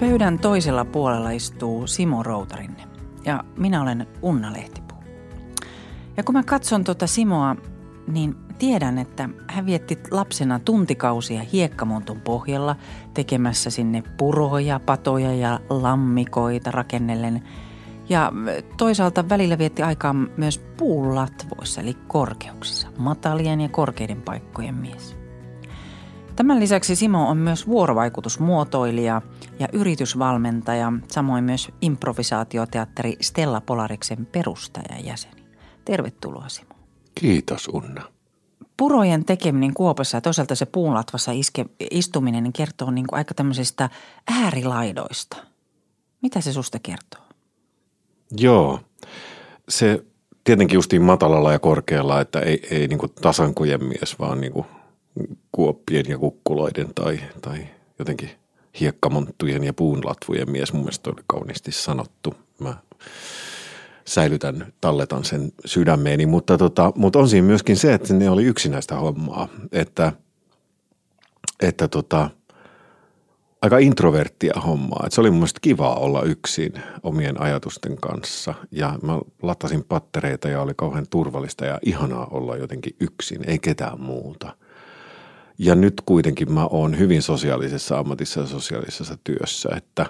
[0.00, 2.82] Pöydän toisella puolella istuu Simo Routarinne
[3.24, 4.98] ja minä olen Unna Lehtipuu.
[6.16, 7.56] Ja kun mä katson tuota Simoa,
[8.06, 12.76] niin tiedän, että hän vietti lapsena tuntikausia hiekkamontun pohjalla
[13.14, 17.42] tekemässä sinne puroja, patoja ja lammikoita rakennellen.
[18.08, 18.32] Ja
[18.76, 25.16] toisaalta välillä vietti aikaa myös puulatvoissa eli korkeuksissa, matalien ja korkeiden paikkojen mies.
[26.36, 29.22] Tämän lisäksi Simo on myös vuorovaikutusmuotoilija
[29.60, 35.44] ja yritysvalmentaja, samoin myös improvisaatioteatteri Stella Polariksen perustajajäseni.
[35.84, 36.74] Tervetuloa Simo.
[37.14, 38.02] Kiitos Unna.
[38.76, 43.90] Purojen tekeminen Kuopassa ja toisaalta se puunlatvassa iske, istuminen niin kertoo niin kuin aika tämmöisistä
[44.30, 45.36] äärilaidoista.
[46.22, 47.22] Mitä se susta kertoo?
[48.38, 48.80] Joo,
[49.68, 50.04] se
[50.44, 54.66] tietenkin justiin matalalla ja korkealla, että ei, ei niin kuin tasankojen mies, vaan niin kuin
[55.52, 57.66] kuoppien ja kukkuloiden tai, tai
[57.98, 58.30] jotenkin
[58.80, 60.72] hiekkamonttujen ja puunlatvujen mies.
[60.72, 62.34] Mun mielestä oli kauniisti sanottu.
[62.58, 62.74] Mä
[64.04, 68.94] säilytän, talletan sen sydämeeni, mutta, tota, mutta on siinä myöskin se, että ne oli yksinäistä
[68.96, 70.12] hommaa, että,
[71.62, 72.30] että tota,
[73.62, 75.02] aika introverttia hommaa.
[75.04, 80.48] Että se oli mun mielestä kivaa olla yksin omien ajatusten kanssa ja mä latasin pattereita
[80.48, 84.56] ja oli kauhean turvallista ja ihanaa olla jotenkin yksin, ei ketään muuta.
[85.62, 90.06] Ja nyt kuitenkin mä oon hyvin sosiaalisessa ammatissa ja sosiaalisessa työssä, että,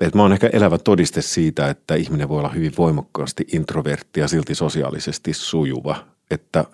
[0.00, 4.28] että mä oon ehkä elävä todiste siitä, että ihminen voi olla hyvin voimakkaasti introvertti ja
[4.28, 5.96] silti sosiaalisesti sujuva.
[6.30, 6.64] Että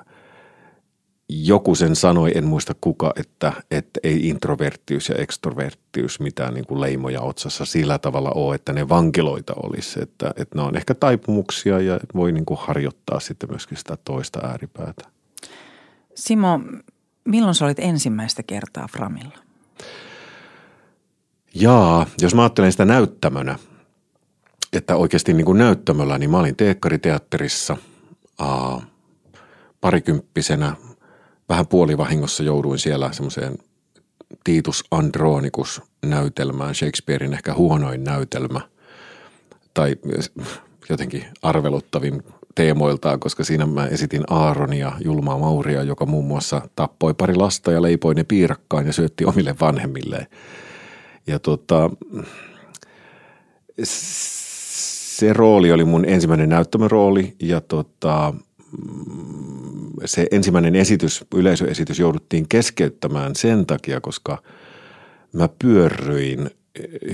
[1.29, 6.81] joku sen sanoi, en muista kuka, että, että ei introverttiys ja ekstroverttiys mitään niin kuin
[6.81, 10.03] leimoja otsassa sillä tavalla ole, että ne vankiloita olisi.
[10.03, 14.41] Että, että ne on ehkä taipumuksia ja voi niin kuin harjoittaa sitten myöskin sitä toista
[14.43, 15.05] ääripäätä.
[16.15, 16.61] Simo,
[17.29, 19.39] Milloin sä olit ensimmäistä kertaa Framilla?
[21.55, 23.59] Jaa, jos mä ajattelen sitä näyttämönä,
[24.73, 27.77] että oikeasti niin kuin näyttämöllä, niin mä olin teekkariteatterissa
[28.39, 28.83] aa,
[29.81, 30.77] parikymppisenä.
[31.49, 33.59] Vähän puolivahingossa jouduin siellä semmoiseen
[34.45, 38.61] Titus Andronicus näytelmään, Shakespearein ehkä huonoin näytelmä
[39.75, 39.97] tai
[40.89, 42.23] jotenkin arveluttavin
[42.59, 47.83] teemoiltaan, koska siinä mä esitin Aaronia, julmaa Mauria, joka muun muassa tappoi pari lasta ja
[47.83, 50.27] leipoi ne piirakkaan ja syötti omille vanhemmilleen.
[51.27, 51.91] Ja tota,
[53.83, 58.35] se rooli oli mun ensimmäinen näyttämörooli ja tota,
[60.05, 64.43] se ensimmäinen esitys, yleisöesitys jouduttiin keskeyttämään sen takia, koska
[65.33, 66.51] mä pyörryin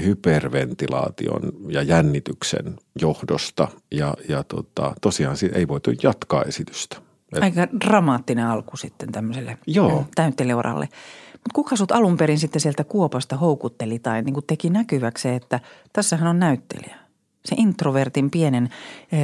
[0.05, 6.97] hyperventilaation ja jännityksen johdosta ja, ja tota, tosiaan ei voitu jatkaa esitystä.
[7.41, 10.07] Aika dramaattinen alku sitten tämmöiselle Joo.
[10.15, 10.89] täytteleuralle.
[11.33, 15.61] Mutta kuka sut alun perin sitten sieltä Kuopasta houkutteli tai niin kuin teki näkyväksi, että
[15.93, 16.97] tässähän on näyttelijä?
[17.45, 18.69] Se introvertin pienen
[19.13, 19.17] e,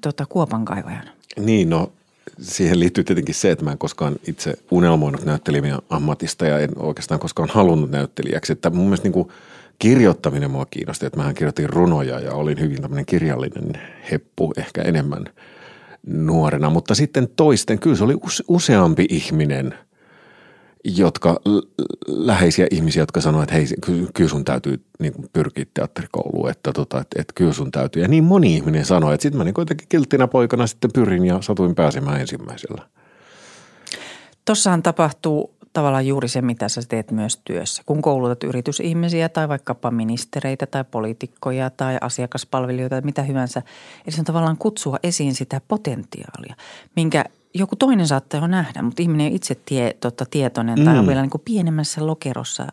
[0.00, 1.08] tota, Kuopan kaivajan.
[1.40, 1.92] Niin, no
[2.40, 7.20] siihen liittyy tietenkin se, että mä en koskaan itse unelmoinut näyttelijän ammatista ja en oikeastaan
[7.20, 8.52] koskaan halunnut näyttelijäksi.
[8.52, 9.28] Että mun mielestä niin kuin–
[9.78, 13.72] kirjoittaminen mua kiinnosti, että mähän kirjoitin runoja ja olin hyvin tämmöinen kirjallinen
[14.10, 15.24] heppu ehkä enemmän
[16.06, 18.14] nuorena, mutta sitten toisten, kyllä se oli
[18.48, 19.74] useampi ihminen,
[20.84, 21.40] jotka,
[22.06, 23.66] läheisiä ihmisiä, jotka sanoivat, että hei,
[24.14, 28.02] kyllä sun täytyy niin pyrkiä teatterikouluun, että, tota, että, että kyllä sun täytyy.
[28.02, 31.38] Ja niin moni ihminen sanoi, että sitten mä niin kuitenkin kilttinä poikana sitten pyrin ja
[31.40, 32.82] satuin pääsemään ensimmäisellä.
[34.44, 37.82] Tossahan tapahtuu tavallaan juuri se, mitä sä teet myös työssä.
[37.86, 43.62] Kun koulutat yritysihmisiä tai vaikkapa ministereitä tai poliitikkoja tai asiakaspalvelijoita tai mitä hyvänsä.
[44.06, 46.56] Eli se on tavallaan kutsua esiin sitä potentiaalia,
[46.96, 51.00] minkä joku toinen saattaa jo nähdä, mutta ihminen on itse tie, totta, tietoinen tai mm.
[51.00, 52.66] on vielä niin kuin pienemmässä lokerossa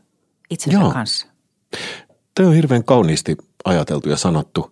[0.50, 0.92] itsensä Joo.
[0.92, 1.28] kanssa.
[2.36, 4.72] Tämä on hirveän kauniisti ajateltu ja sanottu.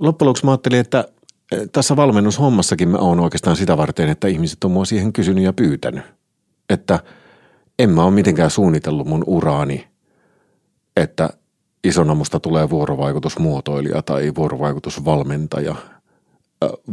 [0.00, 1.04] Loppujen lopuksi mä ajattelin, että
[1.52, 5.52] eh, tässä valmennushommassakin mä oon oikeastaan sitä varten, että ihmiset on mua siihen kysynyt ja
[5.52, 6.04] pyytänyt–
[6.72, 7.00] että
[7.78, 9.88] en mä ole mitenkään suunnitellut mun uraani,
[10.96, 11.30] että
[11.84, 15.74] isona musta tulee vuorovaikutusmuotoilija tai vuorovaikutusvalmentaja,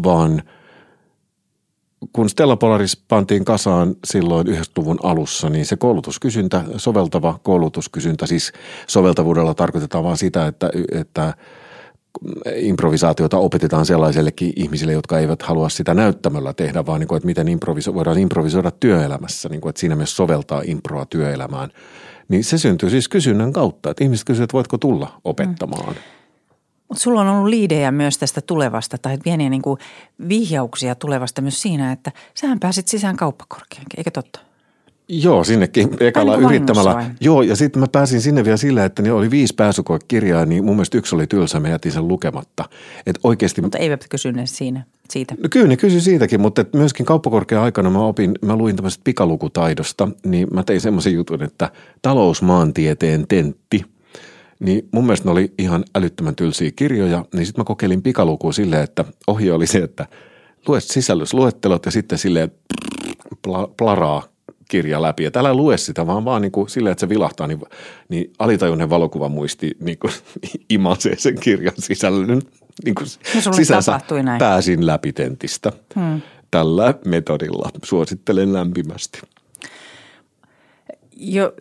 [0.03, 0.41] vaan
[2.13, 8.51] kun Stella Polaris pantiin kasaan silloin 90-luvun alussa, niin se koulutuskysyntä, soveltava koulutuskysyntä, siis
[8.87, 11.33] soveltavuudella tarkoitetaan vaan sitä, että, että–
[12.55, 17.47] improvisaatiota opetetaan sellaisellekin ihmisille, jotka eivät halua sitä näyttämällä tehdä, vaan niin kuin, että miten
[17.47, 21.69] improviso- voidaan improvisoida työelämässä, niin kuin, että siinä myös soveltaa improa työelämään.
[22.27, 25.93] Niin se syntyy siis kysynnän kautta, että ihmiset kysyvät, että voitko tulla opettamaan.
[25.93, 26.01] Mm.
[26.89, 29.79] Mutta sulla on ollut liidejä myös tästä tulevasta tai pieniä niin kuin
[30.29, 34.48] vihjauksia tulevasta myös siinä, että sähän pääsit sisään kauppakorkeankin, eikö totta?
[35.11, 36.93] Joo, sinnekin ekalla niin yrittämällä.
[36.93, 37.05] vai?
[37.21, 40.75] Joo, ja sitten mä pääsin sinne vielä sillä, että ne oli viisi pääsykoekirjaa, niin mun
[40.75, 42.65] mielestä yksi oli tylsä, mä jätin sen lukematta.
[43.05, 45.35] Että oikeasti, Mutta eivät kysyneet siinä, siitä.
[45.43, 49.03] no kyllä ne kysyi siitäkin, mutta et myöskin kauppakorkean aikana mä opin, mä luin tämmöisestä
[49.03, 51.69] pikalukutaidosta, niin mä tein semmoisen jutun, että
[52.01, 53.85] talousmaantieteen tentti,
[54.59, 58.83] niin mun mielestä ne oli ihan älyttömän tylsiä kirjoja, niin sitten mä kokeilin pikalukua silleen,
[58.83, 60.05] että ohje oli se, että
[60.67, 62.51] lue sisällysluettelot ja sitten silleen
[63.47, 64.23] pla- plaraa
[64.69, 65.23] kirja läpi.
[65.23, 67.61] Ja älä lue sitä, vaan vaan niin kuin silleen, että se vilahtaa, niin,
[68.09, 70.13] niin alitajuinen valokuvamuisti niin kuin
[70.69, 72.41] imasee sen kirjan sisällön
[72.85, 74.39] niin kuin sulle tapahtui näin.
[74.39, 76.21] Pääsin läpi tentistä hmm.
[76.51, 77.69] tällä metodilla.
[77.83, 79.21] Suosittelen lämpimästi.
[81.15, 81.53] Jo,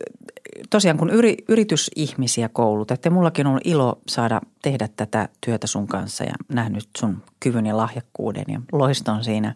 [0.69, 6.33] tosiaan kun yri, yritysihmisiä koulutatte, mullakin on ilo saada tehdä tätä työtä sun kanssa ja
[6.49, 9.55] nähnyt sun kyvyn ja lahjakkuuden ja loiston siinä,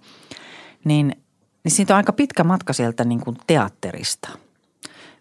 [0.86, 1.23] niin,
[1.64, 4.30] niin siitä on aika pitkä matka sieltä niin kuin teatterista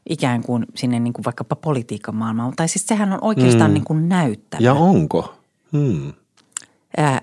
[0.08, 2.52] ikään kuin sinne niin kuin vaikkapa politiikan maailmaan.
[2.56, 3.74] Tai siis sehän on oikeastaan mm.
[3.74, 4.60] niin kuin näyttämä.
[4.60, 5.34] Ja onko?
[5.72, 6.12] Hmm.
[6.96, 7.20] Ää,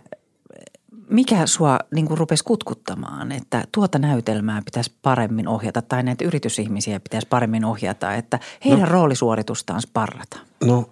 [1.09, 6.99] mikä sua niin kuin rupesi kutkuttamaan, että tuota näytelmää pitäisi paremmin ohjata tai näitä yritysihmisiä
[6.99, 8.85] pitäisi paremmin ohjata, että heidän no.
[8.85, 10.37] roolisuoritustaan sparrata?
[10.65, 10.89] No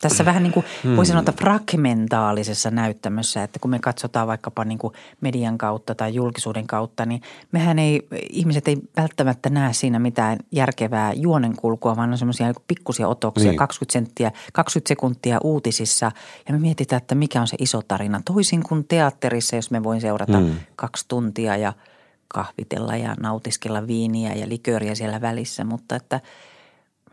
[0.00, 0.66] Tässä vähän niin kuin
[0.96, 6.14] voi sanoa, että fragmentaalisessa näyttämössä, että kun me katsotaan vaikkapa niin kuin median kautta tai
[6.14, 7.22] julkisuuden kautta, niin
[7.52, 13.08] mehän ei, ihmiset ei välttämättä näe siinä mitään järkevää juonenkulkua, vaan on semmoisia niin pikkusia
[13.08, 13.50] otoksia, Niin.
[13.50, 13.58] niin.
[13.58, 16.12] 20, senttiä, 20 sekuntia uutisissa
[16.48, 18.20] ja me mietitään, että mikä on se iso tarina.
[18.24, 20.56] Toisin kuin teatterissa, jos me voin seurata mm.
[20.76, 21.72] kaksi tuntia ja
[22.28, 26.20] kahvitella ja nautiskella viiniä ja likööriä siellä välissä, mutta että–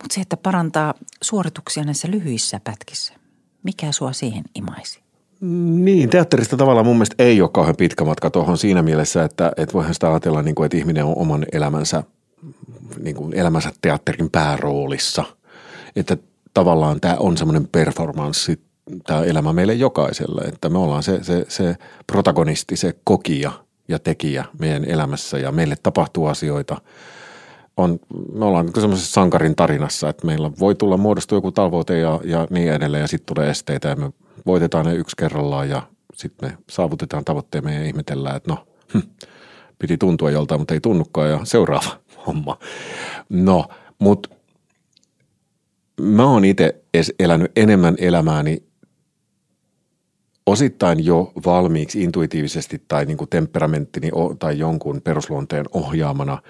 [0.01, 3.13] mutta se, että parantaa suorituksia näissä lyhyissä pätkissä,
[3.63, 5.05] mikä sua siihen imaisi?
[5.41, 9.73] Niin, teatterista tavallaan mun mielestä ei ole kauhean pitkä matka tuohon siinä mielessä, että, että
[9.73, 12.03] voihan sitä ajatella, niin kuin, että ihminen on oman elämänsä,
[12.99, 15.23] niin kuin elämänsä teatterin pääroolissa.
[15.95, 16.17] Että
[16.53, 18.61] tavallaan tämä on semmoinen performanssi,
[19.07, 21.75] tämä elämä meille jokaiselle, että me ollaan se, se, se
[22.07, 23.51] protagonisti, se kokija
[23.87, 26.81] ja tekijä meidän elämässä ja meille tapahtuu asioita.
[27.77, 27.99] On,
[28.33, 32.47] me ollaan niin semmoisessa sankarin tarinassa, että meillä voi tulla muodostua joku tavoite ja, ja
[32.49, 34.11] niin edelleen ja sitten tulee esteitä ja me
[34.45, 35.81] voitetaan ne yksi kerrallaan ja
[36.13, 39.09] sitten me saavutetaan tavoitteemme ja ihmetellään, että no, hm,
[39.79, 42.57] piti tuntua joltain, mutta ei tunnukaan ja seuraava homma.
[43.29, 43.65] No,
[43.99, 44.29] mutta
[46.01, 46.81] mä oon itse
[47.19, 48.63] elänyt enemmän elämääni
[50.45, 56.41] osittain jo valmiiksi intuitiivisesti tai niin kuin temperamenttini tai jonkun perusluonteen ohjaamana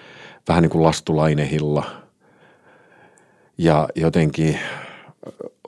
[0.48, 1.86] vähän niin kuin lastulainehilla
[3.58, 4.60] ja jotenkin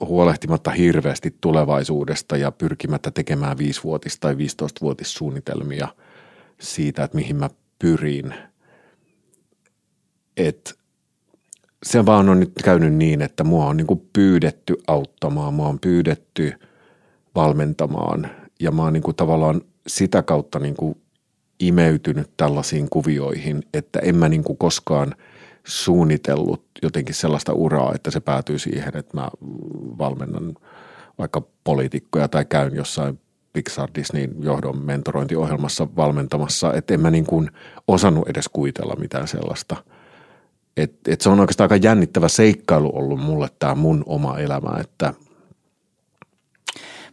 [0.00, 5.88] huolehtimatta hirveästi tulevaisuudesta ja pyrkimättä tekemään viisivuotis- tai 15-vuotissuunnitelmia
[6.60, 8.34] siitä, että mihin mä pyrin.
[10.36, 10.78] Et
[11.82, 15.80] se vaan on nyt käynyt niin, että mua on niin kuin pyydetty auttamaan, mua on
[15.80, 16.52] pyydetty
[17.34, 21.00] valmentamaan ja mä oon niin kuin tavallaan sitä kautta niin kuin
[21.60, 25.14] imeytynyt tällaisiin kuvioihin, että en mä niin kuin koskaan
[25.64, 29.28] suunnitellut jotenkin sellaista uraa, että se päätyy siihen, että mä
[29.98, 30.54] valmennan
[31.18, 33.20] vaikka poliitikkoja tai käyn jossain
[33.52, 37.50] Pixar Disneyn johdon mentorointiohjelmassa valmentamassa, että en mä niin kuin
[37.88, 39.76] osannut edes kuvitella mitään sellaista.
[40.76, 45.14] Et, et se on oikeastaan aika jännittävä seikkailu ollut mulle tämä mun oma elämä, että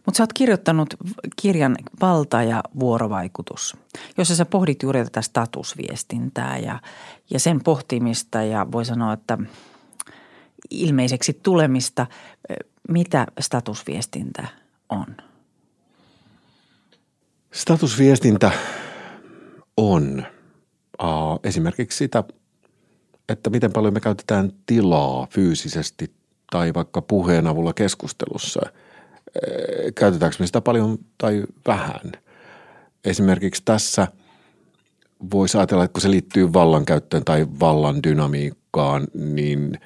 [0.06, 0.94] Mutta sä oot kirjoittanut
[1.36, 3.76] kirjan Valta ja vuorovaikutus,
[4.18, 6.80] jossa sä pohdit juuri tätä statusviestintää ja,
[7.30, 9.38] ja sen pohtimista ja voi sanoa, että
[10.70, 12.06] ilmeiseksi tulemista.
[12.88, 14.48] Mitä statusviestintä
[14.88, 15.06] on?
[17.52, 18.50] Statusviestintä
[19.76, 20.26] on
[21.02, 22.24] uh, esimerkiksi sitä,
[23.28, 26.12] että miten paljon me käytetään tilaa fyysisesti
[26.50, 28.60] tai vaikka puheen avulla keskustelussa.
[29.94, 32.12] Käytetäänkö me sitä paljon tai vähän?
[33.04, 34.06] Esimerkiksi tässä
[35.32, 39.80] voisi ajatella, että kun se liittyy vallankäyttöön tai vallan dynamiikkaan, niin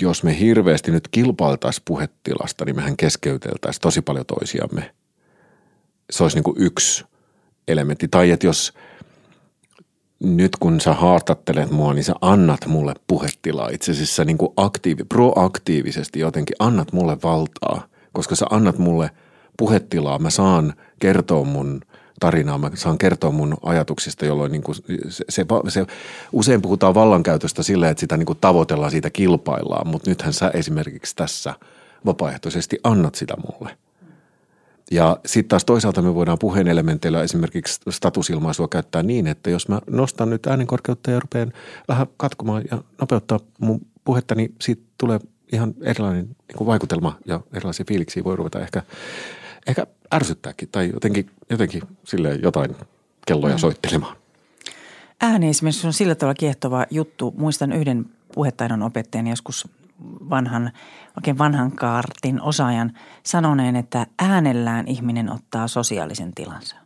[0.00, 4.90] jos me hirveästi nyt kilpailtaisiin puhetilasta, niin mehän keskeyteltäisiin tosi paljon toisiamme–
[6.10, 7.04] se olisi niin kuin yksi
[7.68, 8.08] elementti.
[8.08, 8.72] Tai että jos
[10.20, 13.68] nyt kun sä haastattelet mua, niin sä annat mulle puhetilaa.
[13.72, 19.10] Itse asiassa niin kuin aktiivi, proaktiivisesti jotenkin annat mulle valtaa, koska sä annat mulle
[19.56, 20.18] puhetilaa.
[20.18, 21.80] Mä saan kertoa mun
[22.20, 24.74] tarinaa, mä saan kertoa mun ajatuksista, jolloin niin kuin
[25.08, 25.86] se, se, se,
[26.32, 31.16] usein puhutaan vallankäytöstä sillä, että sitä niin kuin tavoitellaan, siitä kilpaillaan, mutta nythän sä esimerkiksi
[31.16, 31.54] tässä
[32.06, 33.76] vapaaehtoisesti annat sitä mulle–
[34.90, 39.80] Ja sitten taas toisaalta me voidaan puheen elementeillä esimerkiksi statusilmaisua käyttää niin, että jos mä
[39.90, 41.52] nostan nyt äänenkorkeutta ja rupean
[41.88, 45.20] vähän katkomaan ja nopeuttaa mun puhetta, niin siitä tulee
[45.52, 48.82] ihan erilainen niin kuin vaikutelma ja erilaisia fiiliksiä voi ruveta ehkä,
[49.66, 52.76] ehkä ärsyttääkin tai jotenkin, jotenkin silleen jotain
[53.26, 53.58] kelloja mm.
[53.58, 54.16] soittelemaan.
[55.20, 57.34] Ääni esimerkiksi on sillä tavalla kiehtova juttu.
[57.36, 59.68] Muistan yhden puhetaidon opettajan joskus
[60.30, 60.72] vanhan,
[61.16, 62.92] oikein vanhan kaartin osaajan
[63.22, 66.76] sanoneen, että äänellään ihminen ottaa sosiaalisen tilansa.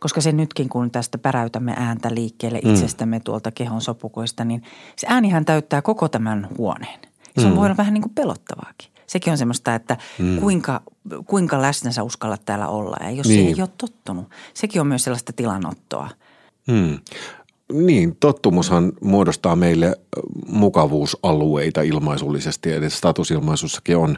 [0.00, 2.70] Koska se nytkin, kun tästä päräytämme ääntä liikkeelle mm.
[2.70, 4.62] itsestämme tuolta kehon sopukoista, niin
[4.96, 7.00] se äänihän täyttää koko tämän huoneen.
[7.36, 7.56] Ja se on mm.
[7.56, 8.90] voi olla vähän niin kuin pelottavaakin.
[9.06, 10.40] Sekin on semmoista, että mm.
[10.40, 10.82] kuinka,
[11.26, 13.36] kuinka läsnä sä uskallat täällä olla ja jos niin.
[13.36, 14.30] siihen ei ole tottunut.
[14.54, 16.10] Sekin on myös sellaista tilanottoa.
[16.66, 16.98] Mm.
[17.72, 19.96] Niin, tottumushan muodostaa meille
[20.46, 24.16] mukavuusalueita ilmaisullisesti, eli statusilmaisussakin on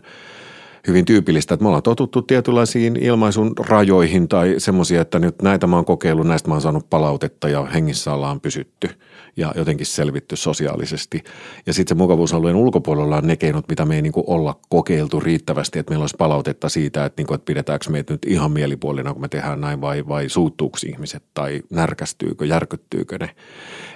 [0.86, 5.76] hyvin tyypillistä, että me ollaan totuttu tietynlaisiin ilmaisun rajoihin tai semmoisia, että nyt näitä mä
[5.76, 8.88] oon kokeillut, näistä mä oon saanut palautetta ja hengissä ollaan pysytty
[9.36, 11.24] ja jotenkin selvitty sosiaalisesti.
[11.66, 15.78] Ja sitten se mukavuusalueen ulkopuolella on ne keinot, mitä me ei niin olla kokeiltu riittävästi,
[15.78, 19.22] että meillä olisi palautetta siitä, että, niin kuin, että pidetäänkö meitä nyt ihan mielipuolina, kun
[19.22, 23.30] me tehdään näin vai, vai suuttuuko ihmiset tai närkästyykö, järkyttyykö ne.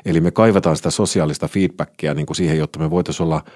[0.06, 3.44] Eli me kaivataan sitä sosiaalista feedbackia niin kuin siihen, jotta me voitaisiin olla–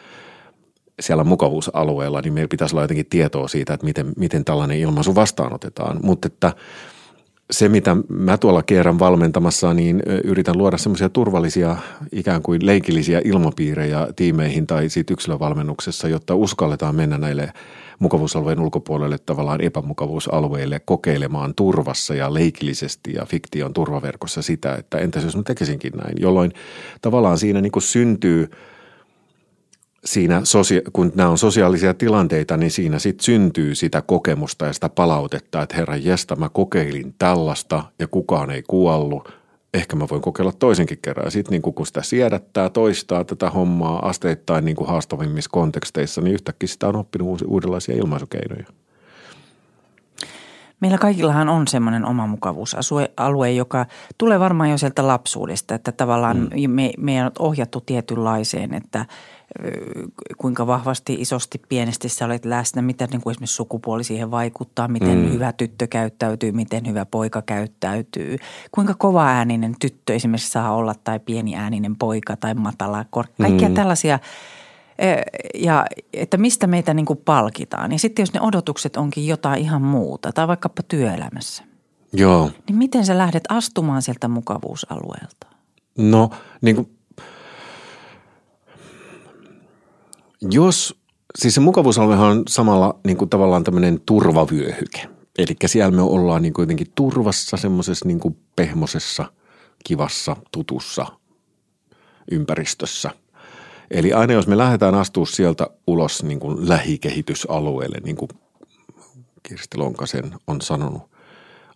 [1.00, 6.00] siellä mukavuusalueella, niin meillä pitäisi olla jotenkin tietoa siitä, että miten, miten tällainen ilmaisu vastaanotetaan.
[6.02, 6.52] Mutta että
[7.50, 11.76] se, mitä mä tuolla kierran valmentamassa, niin yritän luoda semmoisia turvallisia,
[12.12, 17.52] ikään kuin leikillisiä ilmapiirejä tiimeihin tai siitä yksilövalmennuksessa, jotta uskalletaan mennä näille
[17.98, 25.36] mukavuusalueen ulkopuolelle tavallaan epämukavuusalueille kokeilemaan turvassa ja leikillisesti ja fiktion turvaverkossa sitä, että entäs jos
[25.36, 26.52] mä tekisinkin näin, jolloin
[27.02, 28.50] tavallaan siinä niin kuin syntyy–
[30.04, 30.42] siinä,
[30.92, 35.76] kun nämä on sosiaalisia tilanteita, niin siinä sitten syntyy sitä kokemusta ja sitä palautetta, että
[35.76, 39.32] herra jesta, mä kokeilin tällaista ja kukaan ei kuollut.
[39.75, 41.26] Ehkä mä voin kokeilla toisenkin kerran.
[41.26, 46.34] Ja sitten niin kun sitä siedättää, toistaa tätä hommaa asteittain niin kuin haastavimmissa konteksteissa, niin
[46.34, 48.66] yhtäkkiä sitä on oppinut uudenlaisia ilmaisukeinoja.
[50.80, 53.87] Meillä kaikillahan on semmoinen oma mukavuusalue, joka
[54.18, 56.70] tulee varmaan jo sieltä lapsuudesta, että tavallaan mm.
[56.70, 59.06] me, meidän on ohjattu tietynlaiseen, että–
[60.38, 65.18] kuinka vahvasti, isosti, pienesti sä olet läsnä, miten niin kuin esimerkiksi sukupuoli siihen vaikuttaa, miten
[65.18, 65.32] mm.
[65.32, 68.36] hyvä tyttö käyttäytyy, miten hyvä poika käyttäytyy,
[68.70, 73.68] kuinka kova ääninen tyttö esimerkiksi saa olla tai pieni ääninen poika tai matala, kor- kaikkia
[73.68, 73.74] mm.
[73.74, 74.18] tällaisia
[75.54, 77.92] ja että mistä meitä niin kuin palkitaan.
[77.92, 81.64] Ja sitten jos ne odotukset onkin jotain ihan muuta tai vaikkapa työelämässä.
[82.12, 82.50] Joo.
[82.68, 85.46] Niin miten sä lähdet astumaan sieltä mukavuusalueelta?
[85.98, 86.88] No niin kuin
[90.50, 91.00] Jos,
[91.38, 95.08] siis se mukavuusaluehan on samalla niin kuin tavallaan tämmöinen turvavyöhyke.
[95.38, 99.24] Eli siellä me ollaan niin kuin jotenkin turvassa semmoisessa niin kuin pehmosessa,
[99.84, 101.06] kivassa, tutussa
[102.30, 103.10] ympäristössä.
[103.90, 108.28] Eli aina jos me lähdetään astua sieltä ulos niin kuin lähikehitysalueelle, niin kuin
[109.42, 111.02] Kirsti Lonkasen on sanonut,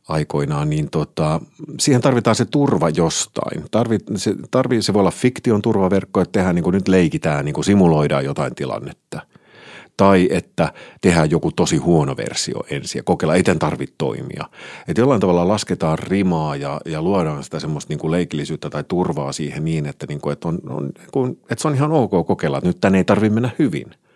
[0.08, 1.40] aikoinaan, niin tota,
[1.80, 3.64] siihen tarvitaan se turva jostain.
[3.70, 7.54] Tarvi, se, tarvi, se voi olla fiktion turvaverkko, että tehdään niin kuin nyt leikitään, niin
[7.54, 9.20] kuin simuloidaan jotain tilannetta.
[9.96, 14.44] Tai että tehdään joku tosi huono versio ensin ja kokeillaan, ei tämän tarvitse toimia.
[14.88, 19.32] Että jollain tavalla lasketaan rimaa ja, ja luodaan sitä semmoista niin kuin leikillisyyttä tai turvaa
[19.32, 20.58] siihen niin, että, niin kuin, että, on,
[21.14, 23.86] on, että se on ihan ok kokeilla, että nyt tänne ei tarvitse mennä hyvin–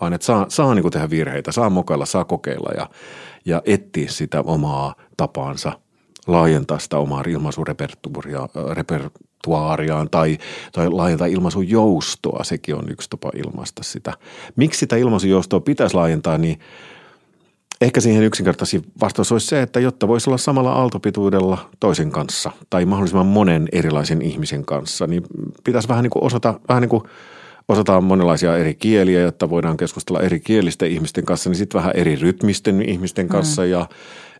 [0.00, 2.90] vaan että saa, saa niin kuin tehdä virheitä, saa mokailla, saa kokeilla ja,
[3.44, 5.72] ja etsiä sitä omaa tapaansa,
[6.26, 10.38] laajentaa sitä omaa ilmaisurepertuaariaan tai,
[10.72, 14.12] tai laajentaa ilmaisun joustoa, sekin on yksi tapa ilmaista sitä.
[14.56, 16.58] Miksi sitä ilmaisun joustoa pitäisi laajentaa, niin
[17.80, 22.84] ehkä siihen yksinkertaisin vastaus olisi se, että jotta voisi olla samalla aaltopituudella toisen kanssa tai
[22.84, 25.22] mahdollisimman monen erilaisen ihmisen kanssa, niin
[25.64, 27.02] pitäisi vähän niin kuin osata, vähän niin kuin–
[27.70, 32.16] osataan monenlaisia eri kieliä, jotta voidaan keskustella eri kielisten ihmisten kanssa, niin sitten vähän eri
[32.16, 33.68] rytmisten ihmisten kanssa mm.
[33.68, 33.88] ja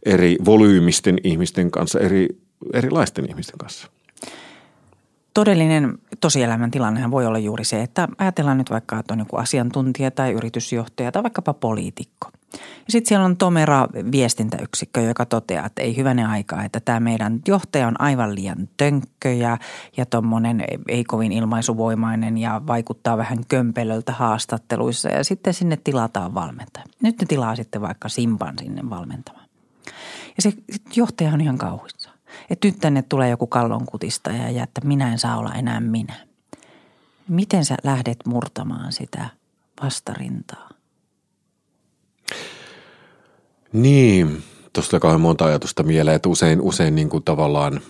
[0.05, 2.29] eri volyymisten ihmisten kanssa, eri,
[2.73, 3.89] erilaisten ihmisten kanssa.
[5.35, 10.11] Todellinen tosielämän tilannehan voi olla juuri se, että ajatellaan nyt vaikka, että on joku asiantuntija
[10.11, 12.31] tai yritysjohtaja tai vaikkapa poliitikko–
[12.89, 17.89] sitten siellä on Tomera viestintäyksikkö, joka toteaa, että ei hyvänen aikaa, että tämä meidän johtaja
[17.89, 19.59] on aivan liian tönkkö ja,
[19.97, 26.85] ja tuommoinen ei kovin ilmaisuvoimainen ja vaikuttaa vähän kömpelöltä haastatteluissa ja sitten sinne tilataan valmentaja.
[27.03, 29.49] Nyt ne tilaa sitten vaikka Simpan sinne valmentamaan.
[30.37, 30.53] Ja se
[30.97, 32.00] johtaja on ihan kauhuissa.
[32.51, 36.27] Että nyt tänne tulee joku kallonkutista ja, ja että minä en saa olla enää minä.
[37.29, 39.29] Miten sä lähdet murtamaan sitä
[39.83, 40.69] vastarintaa?
[43.73, 47.81] Niin, Tuosta tulee kauhean monta ajatusta mieleen, että usein, usein niin kuin tavallaan,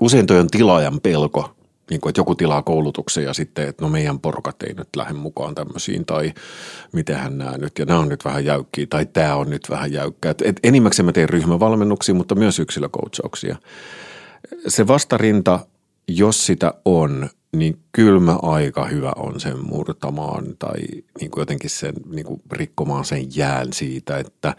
[0.00, 1.56] usein toi on tilaajan pelko,
[1.90, 5.12] niin kuin, että joku tilaa koulutuksen ja sitten, että no meidän porukat ei nyt lähde
[5.12, 6.32] mukaan tämmöisiin tai
[6.92, 10.30] mitenhän nämä nyt ja nämä on nyt vähän jäykkiä tai tämä on nyt vähän jäykkä.
[10.30, 13.56] Et, et enimmäkseen mä teen ryhmävalmennuksia, mutta myös yksilökoutsauksia.
[14.68, 15.60] Se vastarinta,
[16.08, 20.80] jos sitä on, niin kylmä aika hyvä on sen murtamaan tai
[21.20, 24.56] niin kuin jotenkin sen niin kuin rikkomaan sen jään siitä, että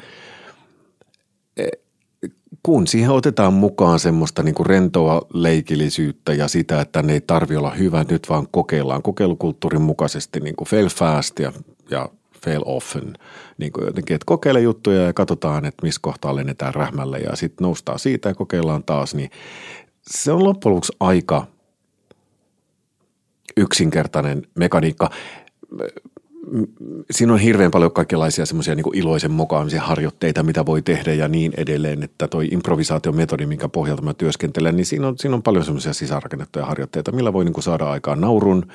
[2.63, 7.55] kun siihen otetaan mukaan semmoista niin kuin rentoa leikillisyyttä ja sitä, että ne ei tarvi
[7.55, 11.53] olla hyvä, nyt vaan kokeillaan kokeilukulttuurin mukaisesti niin kuin fail fast ja,
[11.89, 12.09] ja
[12.45, 13.13] fail often.
[13.57, 17.65] Niin kuin jotenkin, että kokeile juttuja ja katsotaan, että missä kohtaa lennetään rähmälle ja sitten
[17.65, 19.29] noustaan siitä ja kokeillaan taas, niin
[20.01, 21.47] se on loppujen lopuksi aika
[23.57, 25.09] yksinkertainen mekaniikka
[27.11, 31.53] siinä on hirveän paljon kaikenlaisia semmoisia niin iloisen mokaamisen harjoitteita, mitä voi tehdä ja niin
[31.57, 35.93] edelleen, että toi improvisaatiometodi, minkä pohjalta mä työskentelen, niin siinä on, siinä on paljon semmoisia
[35.93, 38.65] sisäänrakennettuja harjoitteita, millä voi niin kuin saada aikaan naurun,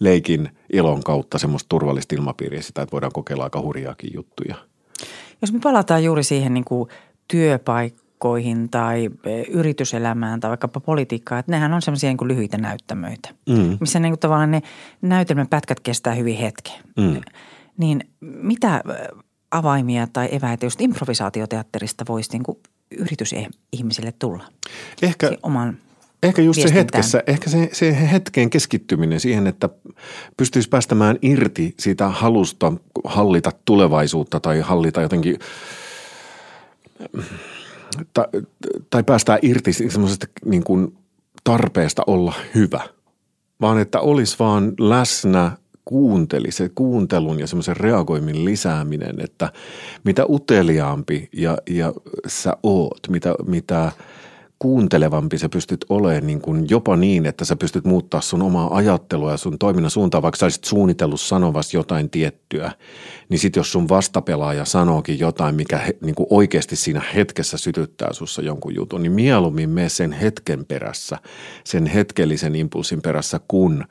[0.00, 4.54] leikin, ilon kautta semmoista turvallista ilmapiiriä sitä, että voidaan kokeilla aika hurjaakin juttuja.
[5.42, 6.90] Jos me palataan juuri siihen niin kuin
[8.16, 13.76] työpaikkoihin tai e, yrityselämään tai vaikkapa politiikkaan, että nehän on semmoisia niin lyhyitä näyttämöitä, mm.
[13.80, 14.62] missä niin kuin tavallaan ne
[15.02, 16.74] näytelmäpätkät kestää hyvin hetken.
[16.96, 17.20] Mm.
[17.78, 18.82] Niin mitä
[19.50, 22.58] avaimia tai eväitä just improvisaatioteatterista voisi niin kuin
[22.98, 24.44] yritysihmisille tulla?
[25.02, 25.78] Ehkä, oman
[26.22, 29.68] Ehkä just se hetkessä, ehkä se, se hetkeen keskittyminen siihen, että
[30.36, 32.72] pystyisi päästämään irti siitä halusta
[33.04, 35.38] hallita tulevaisuutta tai hallita jotenkin
[38.14, 38.24] tai,
[38.90, 40.98] tai päästää irti semmoisesta niin kuin
[41.44, 42.80] tarpeesta olla hyvä,
[43.60, 45.52] vaan että olisi vaan läsnä
[45.84, 49.52] kuunteli, se kuuntelun ja semmoisen reagoimin lisääminen, että
[50.04, 51.92] mitä uteliaampi ja, ja
[52.26, 53.92] sä oot, mitä, mitä–
[54.58, 59.30] kuuntelevampi sä pystyt olemaan niin kuin jopa niin, että sä pystyt muuttaa sun omaa ajattelua
[59.30, 62.72] ja sun toiminnan suuntaa, vaikka sä olisit suunnitellut sanovas jotain tiettyä,
[63.28, 68.12] niin sit jos sun vastapelaaja sanookin jotain, mikä he, niin kuin oikeasti siinä hetkessä sytyttää
[68.12, 71.18] sussa jonkun jutun, niin mieluummin mene sen hetken perässä,
[71.64, 73.84] sen hetkellisen impulsin perässä, kun–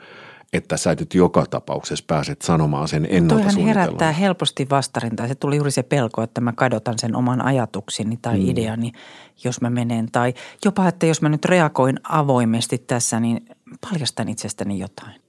[0.56, 5.28] että sä nyt joka tapauksessa pääset sanomaan sen ennalta Toihan herättää helposti vastarintaa.
[5.28, 8.50] Se tuli juuri se pelko, että mä kadotan sen oman ajatukseni tai mm.
[8.50, 8.92] ideani,
[9.44, 10.12] jos mä menen.
[10.12, 10.34] Tai
[10.66, 13.46] jopa, että jos mä nyt reagoin avoimesti tässä, niin
[13.90, 15.22] paljastan itsestäni jotain.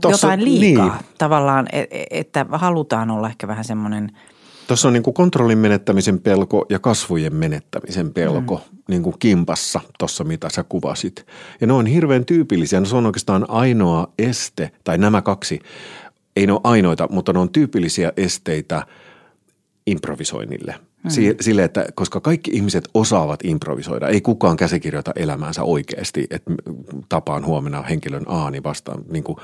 [0.00, 1.06] Tossa, jotain liikaa niin.
[1.18, 4.10] tavallaan, e, e, että halutaan olla ehkä vähän semmoinen–
[4.66, 8.78] Tuossa on niin kuin kontrollin menettämisen pelko ja kasvujen menettämisen pelko mm.
[8.88, 11.26] niin kuin kimpassa tuossa, mitä sä kuvasit.
[11.60, 12.80] Ja ne on hirveän tyypillisiä.
[12.80, 15.60] No se on oikeastaan ainoa este, tai nämä kaksi,
[16.36, 18.86] ei ne ole ainoita, mutta ne on tyypillisiä esteitä
[19.86, 20.74] improvisoinnille.
[21.04, 21.10] Mm.
[21.40, 26.50] Sille, että koska kaikki ihmiset osaavat improvisoida, ei kukaan käsikirjoita elämäänsä oikeasti, että
[27.08, 29.38] tapaan huomenna henkilön A, niin vastaan niin kuin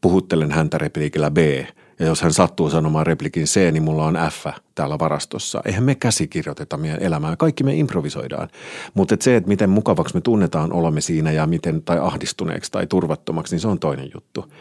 [0.00, 1.38] puhuttelen häntä repliikillä B–
[1.98, 5.62] ja jos hän sattuu sanomaan replikin C, niin mulla on F täällä varastossa.
[5.64, 7.36] Eihän me käsikirjoiteta meidän elämää.
[7.36, 8.48] Kaikki me improvisoidaan.
[8.94, 12.86] Mutta et se, että miten mukavaksi me tunnetaan olemme siinä ja miten, tai ahdistuneeksi tai
[12.86, 14.52] turvattomaksi, niin se on toinen juttu.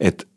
[0.00, 0.28] Et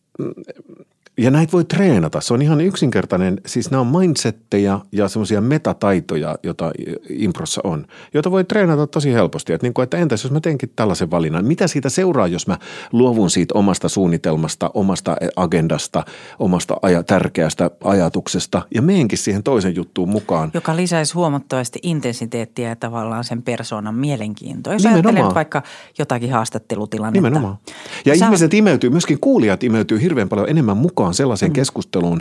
[1.18, 2.22] ja näitä voi treenata.
[2.22, 6.72] Se on ihan yksinkertainen, siis nämä on mindsetteja ja semmoisia metataitoja, joita
[7.10, 9.54] improssa on, joita voi treenata tosi helposti.
[9.54, 12.58] Että, niin kuin, että entäs jos mä teenkin tällaisen valinnan, mitä siitä seuraa, jos mä
[12.92, 16.04] luovun siitä omasta suunnitelmasta, omasta agendasta,
[16.40, 20.52] omasta aja, tärkeästä ajatuksesta ja meenkin siihen toisen juttuun mukaan.
[20.54, 24.74] Joka lisäisi huomattavasti intensiteettiä ja tavallaan sen persoonan mielenkiintoa.
[24.74, 25.64] Jos ajattelet vaikka
[25.98, 27.18] jotakin haastattelutilannetta.
[27.28, 27.58] Nimenomaan.
[28.06, 28.26] Ja Sä...
[28.26, 31.54] ihmiset imeytyy, myöskin kuulijat imeytyy hirveän paljon enemmän mukaan mukaan sellaiseen mm.
[31.54, 32.20] keskusteluun,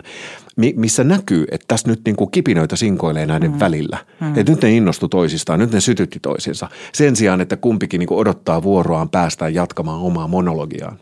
[0.75, 3.59] missä näkyy, että tässä nyt niin kuin kipinöitä sinkoilee näiden mm.
[3.59, 3.97] välillä.
[4.21, 4.37] Mm.
[4.37, 6.69] Että nyt ne innostu toisistaan, nyt ne sytytti toisiinsa.
[6.93, 10.99] Sen sijaan, että kumpikin niin kuin odottaa vuoroaan päästään jatkamaan omaa monologiaan.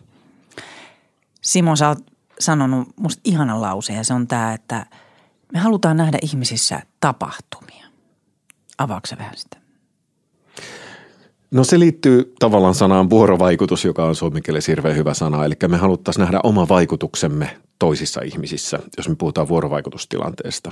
[1.41, 1.99] Simo, sä oot
[2.39, 4.85] sanonut musta ihanan lauseen ja se on tämä, että
[5.53, 7.85] me halutaan nähdä ihmisissä tapahtumia.
[8.77, 9.62] Avaatko vähän sitä?
[11.53, 15.45] No se liittyy tavallaan sanaan vuorovaikutus, joka on suomenkielessä hirveän hyvä sana.
[15.45, 20.71] Eli me haluttaisiin nähdä oma vaikutuksemme toisissa ihmisissä, jos me puhutaan vuorovaikutustilanteesta.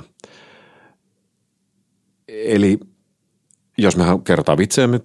[2.28, 2.80] Eli
[3.78, 5.00] jos me kertaa vitseämme,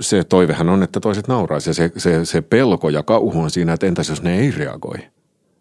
[0.00, 1.74] se toivehän on, että toiset nauraisi.
[1.74, 4.98] se, se, se pelko ja kauhu on siinä, että entäs jos ne ei reagoi.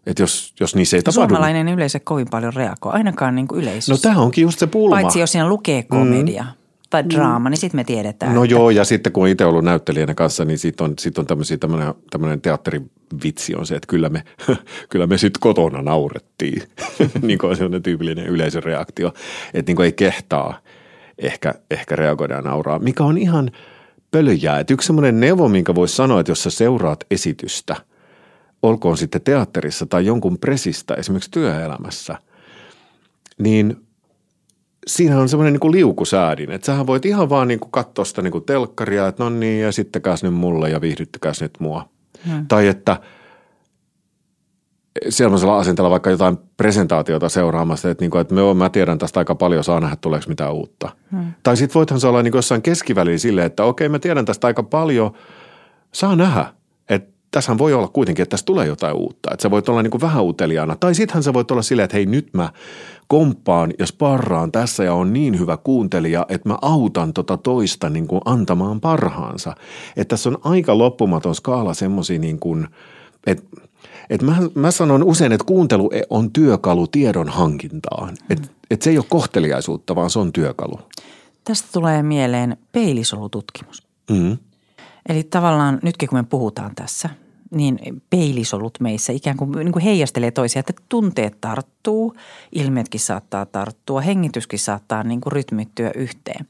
[0.05, 1.29] Että jos, jos niissä ei tapahdu.
[1.29, 4.95] Suomalainen yleensä kovin paljon reagoi, ainakaan niin kuin No tämä onkin just se pulma.
[4.95, 6.43] Paitsi jos siinä lukee komedia.
[6.43, 6.62] Mm
[6.93, 8.35] tai draama, niin sitten me tiedetään.
[8.35, 11.17] No että, joo, ja sitten kun on itse ollut näyttelijänä kanssa, niin sitten on, sit
[11.17, 14.23] on tämmöisiä, tämmöinen, tämmöinen teatterivitsi on se, että kyllä me,
[14.89, 16.63] kyllä me sitten kotona naurettiin.
[17.21, 19.13] niin kuin on sellainen tyypillinen yleisön reaktio,
[19.53, 20.59] että niin kuin ei kehtaa
[21.17, 23.51] ehkä, ehkä reagoida ja nauraa, mikä on ihan
[24.11, 24.59] pölyjää.
[24.59, 27.75] Että yksi semmoinen neuvo, minkä voisi sanoa, että jos sä seuraat esitystä,
[28.61, 32.17] olkoon sitten teatterissa tai jonkun presistä, esimerkiksi työelämässä,
[33.37, 33.75] niin–
[34.87, 38.31] siinä on semmoinen niin liukusäädin, että sähän voit ihan vaan niin kuin katsoa sitä niin
[38.31, 41.89] kuin telkkaria, että no niin ja sittenkääs nyt mulle ja viihdyttäkääs nyt mua.
[42.27, 42.47] Hmm.
[42.47, 42.97] Tai että
[45.09, 49.35] sellaisella asenteella vaikka jotain presentaatiota seuraamassa, että, niin kuin, että me, mä tiedän tästä aika
[49.35, 50.89] paljon, saa nähdä tuleeko mitään uutta.
[51.11, 51.33] Hmm.
[51.43, 54.47] Tai sitten voithan se olla niin kuin jossain keskivälillä silleen, että okei mä tiedän tästä
[54.47, 55.13] aika paljon,
[55.91, 56.45] saa nähdä.
[57.33, 59.29] Tässähän voi olla kuitenkin, että tässä tulee jotain uutta.
[59.33, 60.75] Että sä voit olla niin kuin vähän uteliaana.
[60.75, 62.49] Tai sittenhän sä voit olla silleen, että hei nyt mä
[63.07, 68.07] komppaan ja sparraan tässä ja on niin hyvä kuuntelija, että mä autan tota toista niin
[68.07, 69.55] kuin antamaan parhaansa.
[69.95, 72.67] Että tässä on aika loppumaton skaala semmoisia niin kuin,
[73.27, 73.43] että
[74.09, 78.17] et mä, mä sanon usein, että kuuntelu on työkalu tiedon hankintaan.
[78.29, 80.79] Että et se ei ole kohteliaisuutta, vaan se on työkalu.
[81.43, 83.83] Tästä tulee mieleen peilisolututkimus.
[84.09, 84.37] Mm-hmm.
[85.09, 87.09] Eli tavallaan nytkin kun me puhutaan tässä,
[87.53, 92.15] niin peilisolut meissä ikään kuin, niin kuin heijastelee toisia, että tunteet tarttuu,
[92.51, 96.47] ilmeetkin saattaa tarttua, hengityskin saattaa niin kuin rytmittyä yhteen.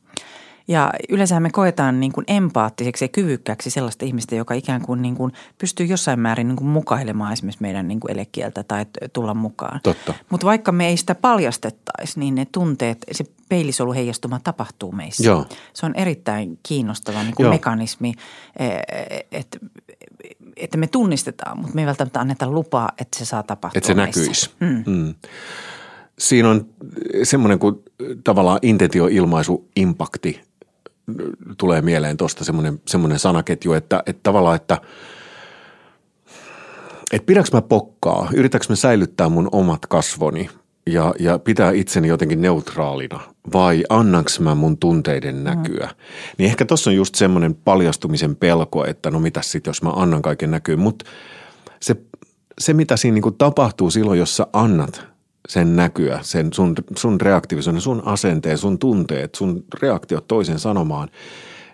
[0.67, 5.15] Ja yleensä me koetaan niin kuin empaattiseksi ja kyvykkääksi sellaista ihmistä, joka ikään kuin, niin
[5.15, 9.79] kuin pystyy jossain määrin niin kuin mukailemaan esimerkiksi meidän niin kuin elekieltä tai tulla mukaan.
[9.83, 10.13] Totta.
[10.29, 15.23] Mutta vaikka me ei sitä paljastettaisi, niin ne tunteet, se peilisolu heijastuma tapahtuu meissä.
[15.23, 15.45] Joo.
[15.73, 18.13] Se on erittäin kiinnostava niin kuin mekanismi,
[18.59, 19.57] e, e, että
[20.57, 23.93] että me tunnistetaan, mutta me ei välttämättä anneta lupaa, että se saa tapahtua Että se
[23.93, 24.21] meissä.
[24.21, 24.49] näkyisi.
[24.59, 24.83] Mm.
[24.87, 25.13] Mm.
[26.19, 26.65] Siinä on
[27.23, 27.75] semmoinen kuin
[28.23, 30.41] tavallaan intentioilmaisu, impakti
[31.57, 34.81] tulee mieleen tuosta semmoinen, semmoinen sanaketju, että, että tavallaan, että
[37.11, 40.49] että pidäks mä pokkaa, yritäks mä säilyttää mun omat kasvoni
[40.87, 43.19] ja, ja pitää itseni jotenkin neutraalina
[43.53, 45.43] vai annaks mä mun tunteiden mm.
[45.43, 45.85] näkyä.
[45.85, 45.95] Mm.
[46.37, 50.21] Niin ehkä tuossa on just semmoinen paljastumisen pelko, että no mitä sitten, jos mä annan
[50.21, 50.77] kaiken näkyä.
[50.77, 51.05] Mutta
[51.79, 51.95] se,
[52.59, 55.07] se, mitä siinä niinku tapahtuu silloin, jos sä annat
[55.49, 61.09] sen näkyä, sen sun, sun reaktiivisuuden, sun asenteen, sun tunteet, sun reaktiot toisen sanomaan,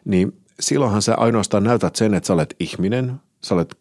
[0.06, 3.76] niin silloinhan sä ainoastaan näytät sen, että sä olet ihminen, sä olet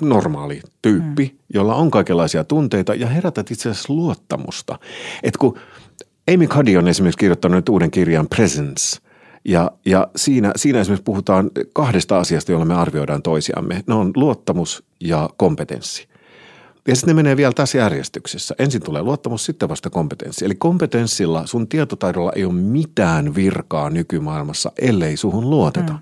[0.00, 1.38] normaali tyyppi, mm.
[1.54, 4.78] jolla on kaikenlaisia tunteita ja herätät itse asiassa luottamusta.
[5.22, 5.58] Että kun
[6.34, 8.98] Amy Cuddy on esimerkiksi kirjoittanut uuden kirjan Presence
[9.44, 13.84] ja, ja siinä, siinä esimerkiksi puhutaan kahdesta asiasta, joilla me arvioidaan toisiamme.
[13.86, 16.08] Ne on luottamus ja kompetenssi.
[16.88, 18.54] Ja sitten ne menee vielä tässä järjestyksessä.
[18.58, 20.44] Ensin tulee luottamus, sitten vasta kompetenssi.
[20.44, 25.92] Eli kompetenssilla sun tietotaidolla ei ole mitään virkaa nykymaailmassa, ellei suhun luoteta.
[25.92, 25.98] Mm.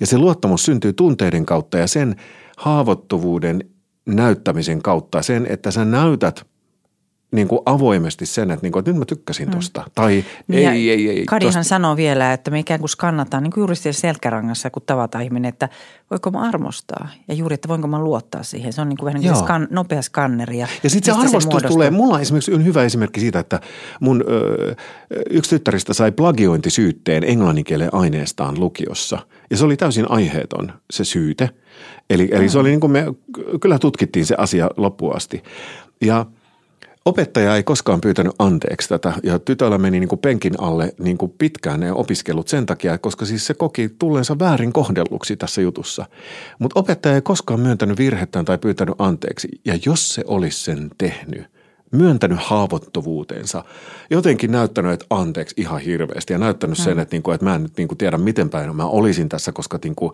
[0.00, 2.16] Ja se luottamus syntyy tunteiden kautta ja sen
[2.56, 3.70] haavoittuvuuden
[4.06, 6.46] näyttämisen kautta, sen, että sä näytät
[7.34, 9.80] niin kuin avoimesti sen, että, niin kuin, että nyt mä tykkäsin tuosta.
[9.80, 9.90] Mm.
[9.94, 11.24] Tai ei, ei, ei, ei.
[11.24, 11.68] Kadihan tosta.
[11.68, 15.48] sanoo vielä, että me ikään kuin skannataan niin kuin juuri siellä selkärangassa, kun tavataan ihminen,
[15.48, 15.68] että
[16.10, 17.08] voiko mä armostaa.
[17.28, 18.72] Ja juuri, että voinko mä luottaa siihen.
[18.72, 20.58] Se on niin kuin vähän niin skan, nopea skanneri.
[20.58, 21.90] Ja, ja sitten se arvostus se tulee.
[21.90, 23.60] Mulla on esimerkiksi on hyvä esimerkki siitä, että
[24.00, 24.74] mun ö,
[25.30, 29.18] yksi tyttäristä sai plagiointisyytteen englanninkielen aineestaan lukiossa.
[29.50, 31.50] Ja se oli täysin aiheeton se syyte.
[32.10, 33.06] Eli, eli se oli niin kuin me,
[33.60, 35.42] kyllä tutkittiin se asia loppuun asti.
[36.00, 36.26] Ja–
[37.04, 41.34] Opettaja ei koskaan pyytänyt anteeksi tätä ja tytöllä meni niin kuin penkin alle niin kuin
[41.38, 46.06] pitkään ne opiskelut sen takia, koska siis se koki tulleensa väärin kohdelluksi tässä jutussa.
[46.58, 51.46] Mutta opettaja ei koskaan myöntänyt virhettään tai pyytänyt anteeksi ja jos se olisi sen tehnyt,
[51.90, 53.64] myöntänyt haavoittuvuutensa,
[54.10, 57.00] jotenkin näyttänyt, että anteeksi ihan hirveästi ja näyttänyt sen, mm.
[57.00, 59.52] että, niin kuin, että mä en nyt niin kuin tiedä miten päin mä olisin tässä,
[59.52, 60.12] koska niin kuin,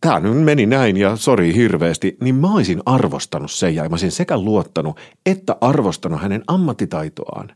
[0.00, 4.12] tämä nyt meni näin ja sori hirveästi, niin mä olisin arvostanut sen ja mä olisin
[4.12, 7.52] sekä luottanut että arvostanut hänen ammattitaitoaan.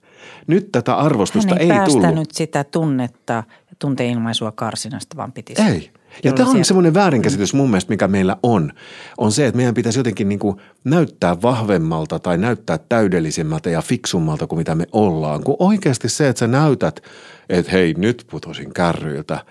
[0.47, 2.29] Nyt tätä arvostusta Hän ei, ei tullut.
[2.33, 3.43] sitä tunnetta
[3.79, 5.91] tunteilmaisua karsinasta, vaan piti Ei.
[6.25, 8.73] Ja tämä on semmoinen väärinkäsitys mun mielestä, mikä meillä on,
[9.19, 14.47] on se, että meidän pitäisi jotenkin niin kuin näyttää vahvemmalta tai näyttää täydellisemmältä ja fiksummalta
[14.47, 15.45] kuin mitä me ollaan.
[15.45, 17.01] Kun oikeasti se, että sä näytät,
[17.49, 19.45] että hei nyt putosin kärryiltä–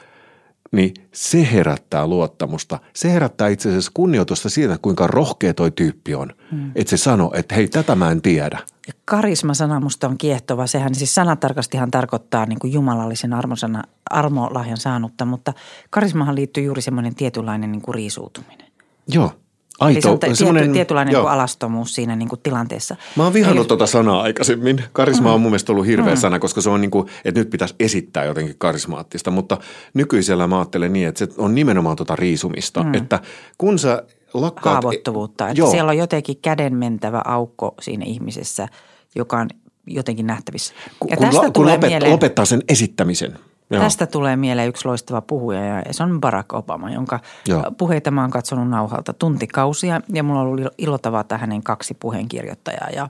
[0.71, 2.79] niin se herättää luottamusta.
[2.93, 6.33] Se herättää itse asiassa kunnioitusta siitä, kuinka rohkea toi tyyppi on.
[6.51, 6.71] Hmm.
[6.75, 8.59] Että se sanoo, että hei, tätä mä en tiedä.
[8.87, 10.67] Ja karisma-sana musta on kiehtova.
[10.67, 15.53] Sehän siis sanatarkastihan tarkoittaa niin kuin jumalallisen armosana, armolahjan saanutta, mutta
[15.89, 18.67] karismahan liittyy juuri semmoinen tietynlainen niin kuin riisuutuminen.
[19.07, 19.31] Joo,
[19.79, 22.95] Aito, Eli se on tiety, tietynlainen niin alastomuus siinä niin kuin tilanteessa.
[23.15, 23.67] Mä oon vihannut Eli...
[23.67, 24.83] tuota sanaa aikaisemmin.
[24.93, 25.35] Karisma mm.
[25.35, 26.19] on mun mielestä ollut hirveä mm.
[26.19, 29.31] sana, koska se on niin kuin, että nyt pitäisi esittää jotenkin karismaattista.
[29.31, 29.57] Mutta
[29.93, 32.83] nykyisellä mä ajattelen niin, että se on nimenomaan tuota riisumista.
[32.83, 32.93] Mm.
[32.93, 33.19] Että
[33.57, 34.73] kun sä lakkaat...
[34.73, 35.49] Haavoittuvuutta.
[35.49, 38.67] Että siellä on jotenkin kädenmentävä aukko siinä ihmisessä,
[39.15, 39.49] joka on
[39.87, 40.73] jotenkin nähtävissä.
[41.09, 43.39] Ja kun, tästä kun tulee lopet, mieleen, lopettaa sen esittämisen.
[43.69, 43.83] Joo.
[43.83, 47.71] Tästä tulee mieleen yksi loistava puhuja ja se on Barack Obama, jonka Joo.
[47.77, 52.89] puheita mä oon katsonut nauhalta tuntikausia ja mulla on ollut ilo tavata hänen kaksi puheenkirjoittajaa
[52.95, 53.09] ja,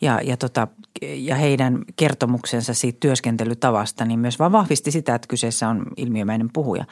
[0.00, 0.68] ja, ja, tota,
[1.02, 6.84] ja heidän kertomuksensa siitä työskentelytavasta niin myös vaan vahvisti sitä, että kyseessä on ilmiömäinen puhuja.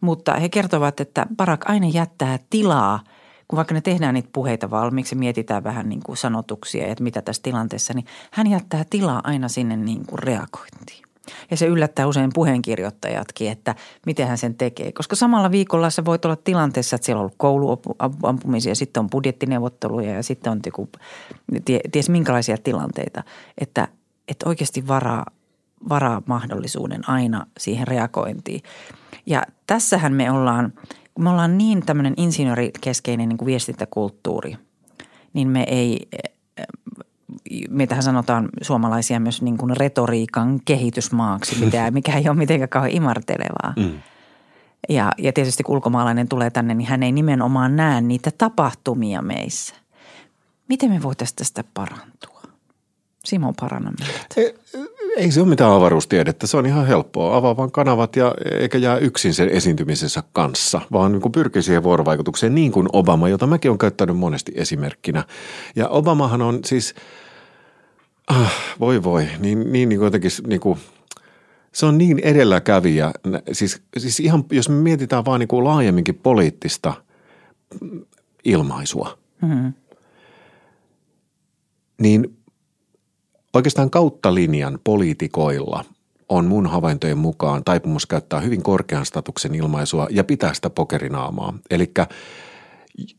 [0.00, 3.00] Mutta he kertovat, että Barack aina jättää tilaa–
[3.48, 7.04] kun vaikka ne tehdään niitä puheita valmiiksi ja mietitään vähän niin kuin sanotuksia ja että
[7.04, 11.05] mitä tässä tilanteessa, niin hän jättää tilaa aina sinne niin kuin reagointiin.
[11.50, 13.74] Ja se yllättää usein puheenkirjoittajatkin, että
[14.06, 14.92] miten hän sen tekee.
[14.92, 20.12] Koska samalla viikolla sä voit olla tilanteessa, että siellä on ollut kouluampumisia, sitten on budjettineuvotteluja
[20.12, 20.88] ja sitten on joku,
[21.92, 23.22] ties minkälaisia tilanteita.
[23.58, 23.88] Että,
[24.28, 25.26] että oikeasti varaa,
[25.88, 28.62] varaa mahdollisuuden aina siihen reagointiin.
[29.26, 30.72] Ja tässähän me ollaan,
[31.14, 34.56] kun me ollaan niin tämmöinen insinöörikeskeinen niin kuin viestintäkulttuuri,
[35.32, 36.08] niin me ei
[37.70, 43.74] meitähän sanotaan suomalaisia myös niin kuin retoriikan kehitysmaaksi, mitä, mikä ei ole mitenkään kauhean imartelevaa.
[43.76, 43.92] Mm.
[44.88, 49.74] Ja, ja tietysti kun ulkomaalainen tulee tänne, niin hän ei nimenomaan näe niitä tapahtumia meissä.
[50.68, 52.42] Miten me voitaisiin tästä parantua?
[53.24, 54.24] Simo, paranna meitä.
[54.36, 54.54] Ei,
[55.16, 56.46] ei se ole mitään avaruustiedettä.
[56.46, 57.36] Se on ihan helppoa.
[57.36, 62.54] Avaa vaan kanavat ja eikä jää yksin sen esiintymisensä kanssa, vaan niin pyrkii siihen vuorovaikutukseen
[62.54, 65.24] niin kuin Obama, jota mäkin olen käyttänyt monesti esimerkkinä.
[65.76, 66.94] Ja Obamahan on siis–
[68.26, 70.78] Ah, voi voi, niin, niin, niin jotenkin niin kuin,
[71.72, 73.12] se on niin edelläkävijä.
[73.52, 76.94] Siis, siis ihan, jos me mietitään vaan niin kuin laajemminkin poliittista
[78.44, 79.72] ilmaisua, mm-hmm.
[82.00, 82.36] niin
[83.54, 85.84] oikeastaan kautta linjan poliitikoilla
[86.28, 91.58] on mun havaintojen mukaan taipumus käyttää hyvin korkean statuksen ilmaisua ja pitää sitä pokerinaamaa.
[91.70, 91.92] Eli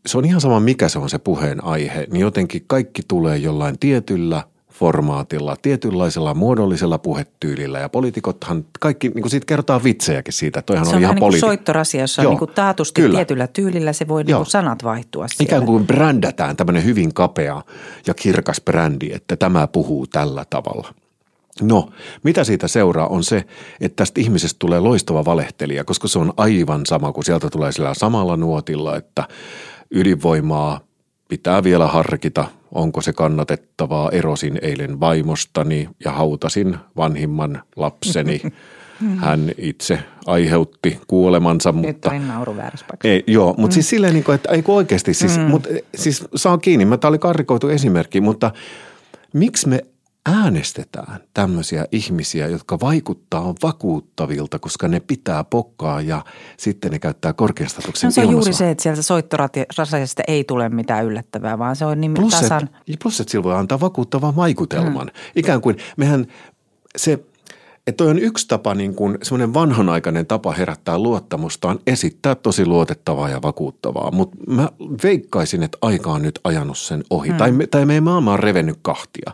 [0.06, 3.80] se on ihan sama, mikä se on se puheen aihe, niin jotenkin kaikki tulee jollain
[3.80, 4.44] tietyllä–
[4.80, 10.86] formaatilla, tietynlaisella muodollisella puhetyylillä ja poliitikothan kaikki, niin kuin siitä kertaa vitsejäkin siitä, että toihan
[10.86, 13.16] se on ihan politi- niin soittorasia, jossa Joo, on niin taatusti kyllä.
[13.16, 15.48] tietyllä tyylillä, se voi niin sanat vaihtua siellä.
[15.48, 17.62] Ikään kuin brändätään tämmöinen hyvin kapea
[18.08, 20.94] ja kirkas brändi, että tämä puhuu tällä tavalla.
[21.62, 21.90] No,
[22.24, 23.46] mitä siitä seuraa on se,
[23.82, 27.94] että tästä ihmisestä tulee loistava valehtelija, koska se on aivan sama, kun sieltä tulee sillä
[27.94, 29.24] samalla nuotilla, että
[29.92, 30.80] ydinvoimaa
[31.30, 34.10] pitää vielä harkita, onko se kannatettavaa.
[34.12, 38.42] Erosin eilen vaimostani ja hautasin vanhimman lapseni.
[39.18, 42.14] Hän itse aiheutti kuolemansa, mutta...
[42.14, 42.56] Nyt nauru
[43.04, 43.72] ei, Joo, mutta mm.
[43.72, 45.44] siis silleen, niin kuin, että ei oikeasti, siis, mm.
[45.44, 46.98] mutta, siis saa kiinni.
[46.98, 48.52] Tämä oli karrikoitu esimerkki, mutta
[49.34, 49.86] miksi me
[50.28, 56.26] äänestetään tämmöisiä ihmisiä, jotka vaikuttaa vakuuttavilta, koska ne pitää pokkaa ja
[56.58, 61.06] sitten ne käyttää korkeastatuksen no, se on juuri se, että sieltä soittorasiasta ei tule mitään
[61.06, 62.70] yllättävää, vaan se on niin plus, tasan.
[62.88, 65.08] Et, plus, että sillä voi antaa vakuuttavan vaikutelman.
[65.08, 65.14] Mm.
[65.36, 66.28] Ikään kuin mehän
[66.98, 67.20] se–
[67.88, 72.66] että toi on yksi tapa, niin kuin semmoinen vanhanaikainen tapa herättää luottamusta on esittää tosi
[72.66, 74.12] luotettavaa ja vakuuttavaa.
[74.12, 74.70] Mutta mä
[75.04, 77.30] veikkaisin, että aika on nyt ajanut sen ohi.
[77.30, 77.38] Mm.
[77.38, 79.32] Tai, me, tai meidän maailma on revennyt kahtia,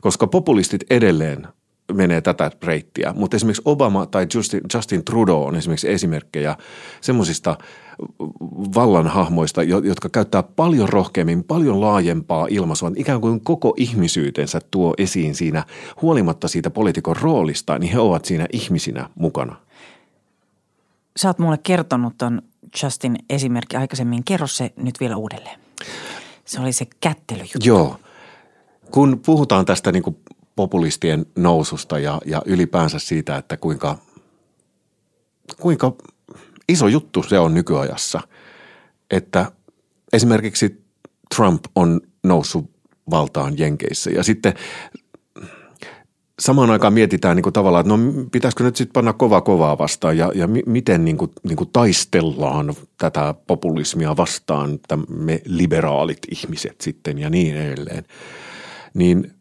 [0.00, 1.48] koska populistit edelleen
[1.92, 3.12] menee tätä reittiä.
[3.16, 6.56] Mutta esimerkiksi Obama tai Justin, Justin Trudeau on esimerkiksi esimerkkejä
[7.00, 7.56] semmoisista–
[8.74, 15.64] vallanhahmoista, jotka käyttää paljon rohkeammin, paljon laajempaa ilmaisua, ikään kuin koko ihmisyytensä tuo esiin siinä,
[16.02, 19.56] huolimatta siitä poliitikon roolista, niin he ovat siinä ihmisinä mukana.
[21.16, 22.42] Sä oot mulle kertonut ton
[22.82, 24.24] Justin esimerkki aikaisemmin.
[24.24, 25.60] Kerro se nyt vielä uudelleen.
[26.44, 27.58] Se oli se kättelyjuttu.
[27.64, 27.96] Joo.
[28.90, 30.16] Kun puhutaan tästä niin kuin
[30.56, 33.98] populistien noususta ja, ja ylipäänsä siitä, että kuinka,
[35.60, 35.92] kuinka
[36.68, 38.20] iso juttu se on nykyajassa,
[39.10, 39.52] että
[40.12, 40.84] esimerkiksi
[41.34, 42.70] Trump on noussut
[43.10, 44.10] valtaan Jenkeissä.
[44.10, 44.54] Ja sitten
[46.38, 50.18] samaan aikaan mietitään niin kuin tavallaan, että no pitäisikö nyt sitten panna kova kovaa vastaan?
[50.18, 57.18] Ja, ja miten niin kuin, niin kuin taistellaan tätä populismia vastaan me liberaalit ihmiset sitten
[57.18, 58.04] ja niin edelleen.
[58.94, 59.35] Niin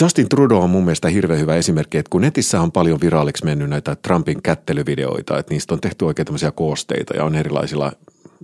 [0.00, 3.70] Justin Trudeau on mun mielestä hirveän hyvä esimerkki, että kun netissä on paljon viraaliksi mennyt
[3.70, 7.92] näitä Trumpin kättelyvideoita, että niistä on tehty oikein tämmöisiä koosteita ja on erilaisilla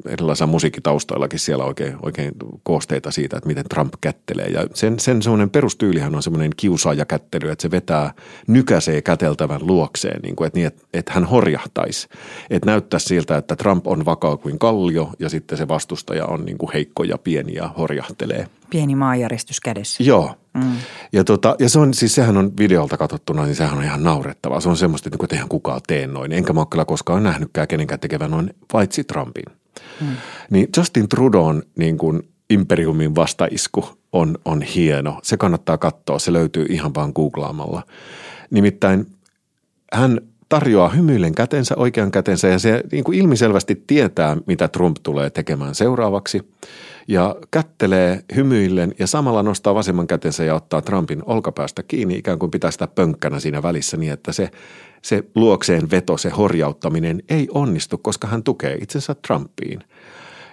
[0.09, 4.46] erilaisilla musiikkitaustoillakin siellä oikein, oikein koosteita siitä, että miten Trump kättelee.
[4.46, 8.14] Ja sen, sen semmoinen perustyylihän on semmoinen kiusaajakättely, että se vetää
[8.46, 12.09] nykäsee käteltävän luokseen, niin kuin, että, niin, että, että hän horjahtaisi.
[12.50, 16.59] Että näyttää siltä, että Trump on vakaa kuin kallio ja sitten se vastustaja on niin
[16.59, 18.48] kuin heikko ja pieni ja horjahtelee.
[18.70, 20.02] Pieni maanjäristys kädessä.
[20.02, 20.35] Joo.
[20.55, 20.72] Mm.
[21.12, 24.61] Ja, tota, ja se on, siis sehän on videolta katsottuna, niin sehän on ihan naurettavaa.
[24.61, 26.33] Se on semmoista, että eihän kukaan tee noin.
[26.33, 29.44] Enkä mä ole kyllä koskaan nähnytkään kenenkään tekevän noin, paitsi Trumpin.
[30.00, 30.06] Mm.
[30.50, 35.18] Niin Justin Trudeau'n niin kuin imperiumin vastaisku on, on hieno.
[35.22, 36.18] Se kannattaa katsoa.
[36.18, 37.82] Se löytyy ihan vaan googlaamalla.
[38.50, 39.06] Nimittäin
[39.92, 45.30] hän tarjoaa hymyillen kätensä, oikean kätensä ja se niin kuin ilmiselvästi tietää, mitä Trump tulee
[45.30, 46.42] tekemään seuraavaksi.
[47.09, 52.51] Ja kättelee hymyillen ja samalla nostaa vasemman kätensä ja ottaa Trumpin olkapäästä kiinni, ikään kuin
[52.51, 54.51] pitää sitä pönkkänä siinä välissä niin, että se,
[55.03, 59.81] se luokseen veto, se horjauttaminen ei onnistu, koska hän tukee itsensä Trumpiin.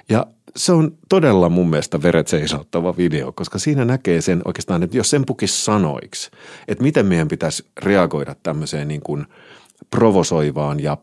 [0.09, 4.97] Ja se on todella mun mielestä veret seisauttava video, koska siinä näkee sen oikeastaan, että
[4.97, 6.31] jos sen pukisi sanoiksi,
[6.67, 9.25] että miten meidän pitäisi reagoida tämmöiseen niin kuin–
[9.91, 10.97] provosoivaan ja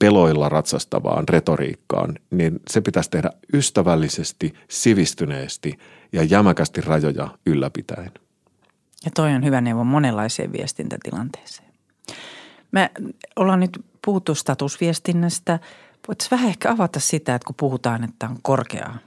[0.00, 5.78] peloilla ratsastavaan retoriikkaan, niin se pitäisi tehdä ystävällisesti, sivistyneesti
[6.12, 8.12] ja jämäkästi rajoja ylläpitäen.
[9.04, 11.70] Ja toi on hyvä neuvo monenlaiseen viestintätilanteeseen.
[12.72, 12.90] Me
[13.36, 15.58] ollaan nyt puhuttu statusviestinnästä.
[16.08, 18.98] Voitaisiin vähän ehkä avata sitä, että kun puhutaan, että on korkeaa,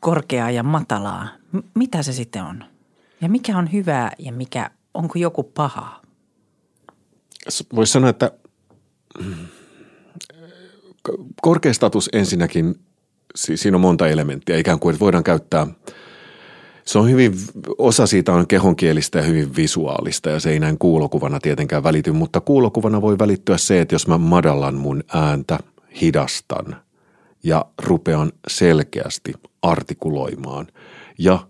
[0.00, 1.28] korkeaa ja matalaa,
[1.74, 2.64] mitä se sitten on?
[3.20, 6.00] Ja mikä on hyvää ja mikä, onko joku pahaa?
[7.74, 8.30] voisi sanoa, että
[11.42, 12.74] korkea status ensinnäkin,
[13.34, 15.66] siinä on monta elementtiä, ikään kuin että voidaan käyttää–
[16.90, 17.32] se on hyvin,
[17.78, 22.40] osa siitä on kehonkielistä ja hyvin visuaalista ja se ei näin kuulokuvana tietenkään välity, mutta
[22.40, 25.58] kuulokuvana voi välittyä se, että jos mä madallan mun ääntä,
[26.00, 26.76] hidastan
[27.42, 30.66] ja rupean selkeästi artikuloimaan
[31.18, 31.48] ja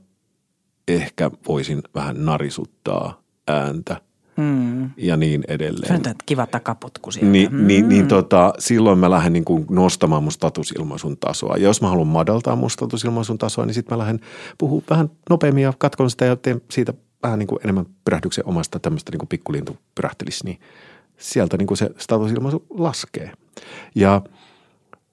[0.89, 4.01] ehkä voisin vähän narisuttaa ääntä–
[4.41, 4.91] mm.
[4.97, 6.03] ja niin edelleen.
[6.03, 7.31] Se on kiva takapotku sieltä.
[7.31, 7.67] Ni, mm.
[7.67, 11.57] niin, niin tota, silloin mä lähden niin kuin nostamaan mun statusilmaisun tasoa.
[11.57, 14.21] Ja jos mä haluan madaltaa mun statusilmaisun tasoa, niin sitten mä lähden
[14.59, 18.79] puhua vähän nopeammin ja katkon sitä ja teen siitä vähän niin kuin enemmän pyrähdyksen omasta
[18.79, 20.61] tämmöistä niin kuin pikkulintu pyrähtelisi, niin
[21.19, 23.33] sieltä niin kuin se statusilmaisu laskee.
[23.95, 24.23] Ja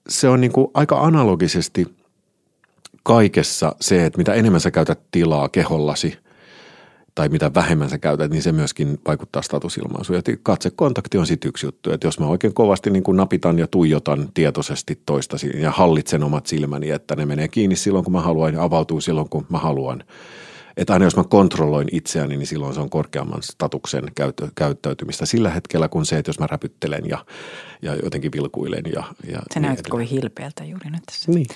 [0.08, 1.86] se on niin kuin aika analogisesti
[3.02, 6.18] kaikessa se, että mitä enemmän sä käytät tilaa kehollasi–
[7.18, 10.16] tai mitä vähemmän sä käytät, niin se myöskin vaikuttaa statusilmaisuun.
[10.16, 13.66] Ja katsekontakti on sitten yksi juttu, että jos mä oikein kovasti niin kuin napitan ja
[13.66, 18.54] tuijotan tietoisesti toista ja hallitsen omat silmäni, että ne menee kiinni silloin kun mä haluan
[18.54, 20.04] ja avautuu silloin kun mä haluan.
[20.76, 24.04] Että aina jos mä kontrolloin itseäni, niin silloin se on korkeamman statuksen
[24.54, 27.24] käyttäytymistä sillä hetkellä kuin se, että jos mä räpyttelen ja,
[27.82, 28.84] ja jotenkin vilkuilen.
[28.92, 31.32] Ja, ja se niin näyttää kovin hilpeältä juuri nyt tässä.
[31.32, 31.46] Niin.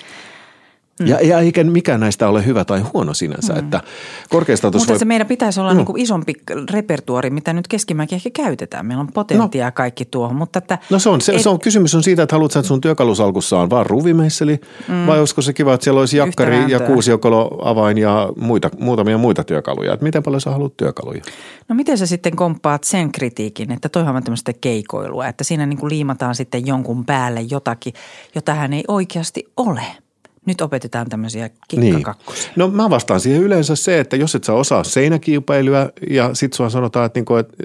[0.99, 1.07] Mm.
[1.07, 3.59] Ja, ja eikä mikään näistä ole hyvä tai huono sinänsä, mm.
[3.59, 3.81] että
[4.29, 4.99] korkeistatus Mutta voi...
[4.99, 5.77] se meidän pitäisi olla mm.
[5.77, 6.33] niin kuin isompi
[6.71, 8.85] repertuari, mitä nyt keskimmäkin ehkä käytetään.
[8.85, 9.73] Meillä on potentiaa no.
[9.75, 10.77] kaikki tuohon, mutta että...
[10.89, 11.41] No se on, se, et...
[11.41, 15.07] se on, kysymys on siitä, että haluatko että sun työkalusalkussa on vaan ruvimeisseli mm.
[15.07, 19.43] vai olisiko se kiva, että siellä olisi jakkari ja kuusiokolo avain ja muita, muutamia muita
[19.43, 19.93] työkaluja.
[19.93, 21.21] Että miten paljon sä haluat työkaluja?
[21.69, 25.79] No miten sä sitten komppaat sen kritiikin, että toihan on tämmöistä keikoilua, että siinä niin
[25.79, 27.93] kuin liimataan sitten jonkun päälle jotakin,
[28.35, 29.81] jota hän ei oikeasti ole–
[30.45, 32.43] nyt opetetaan tämmöisiä kikkakakkosia.
[32.43, 32.53] Niin.
[32.55, 36.69] No mä vastaan siihen yleensä se, että jos et sä osaa seinäkiipeilyä ja sit sua
[36.69, 37.63] sanotaan, että, niinku, että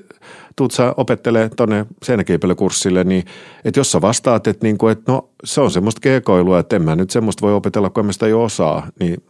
[0.57, 3.25] tuut sä opettelee tonne seinäkiipeilykurssille, niin
[3.65, 6.97] että jos sä vastaat, että, niinku, että no se on semmoista keikoilua, että en mä
[6.97, 9.23] nyt semmoista voi opetella, kun mä sitä jo osaa, niin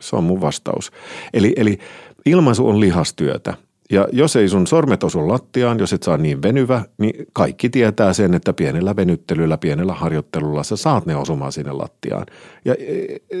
[0.00, 0.92] se on mun vastaus.
[1.34, 1.78] Eli, eli
[2.26, 3.54] ilmaisu on lihastyötä–
[3.90, 8.12] ja jos ei sun sormet osu lattiaan, jos et saa niin venyvä, niin kaikki tietää
[8.12, 12.26] sen, että pienellä venyttelyllä, pienellä harjoittelulla sä saat ne osumaan sinne lattiaan.
[12.64, 13.38] Ja, e, e,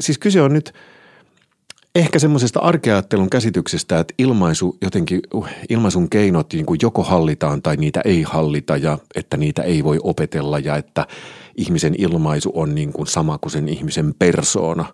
[0.00, 0.72] siis kyse on nyt
[1.94, 7.76] ehkä semmoisesta arkeajattelun käsityksestä, että ilmaisu jotenkin, uh, ilmaisun keinot niin kuin joko hallitaan tai
[7.76, 11.06] niitä ei hallita ja että niitä ei voi opetella ja että
[11.56, 14.84] ihmisen ilmaisu on niin kuin sama kuin sen ihmisen persoona.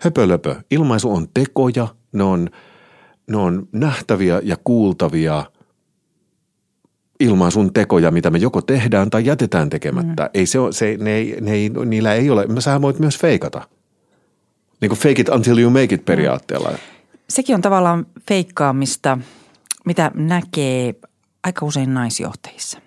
[0.00, 0.56] Höpölöpö.
[0.70, 2.48] Ilmaisu on tekoja, ne on–
[3.28, 5.44] ne on nähtäviä ja kuultavia
[7.20, 10.22] ilmaisun tekoja, mitä me joko tehdään tai jätetään tekemättä.
[10.22, 10.30] Mm.
[10.34, 13.68] Ei se, ole, se ne, ei, ne ei, niillä ei ole, sä voit myös feikata.
[14.80, 16.70] Niin kuin fake it until you make it periaatteella.
[17.28, 19.18] Sekin on tavallaan feikkaamista,
[19.84, 20.94] mitä näkee
[21.44, 22.78] aika usein naisjohtajissa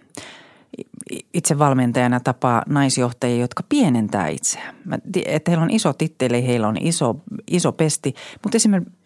[1.34, 4.76] itse valmentajana tapaa naisjohtajia, jotka pienentää itseään.
[5.26, 7.16] Että heillä on iso titteli, heillä on iso,
[7.48, 8.14] iso pesti,
[8.44, 8.58] mutta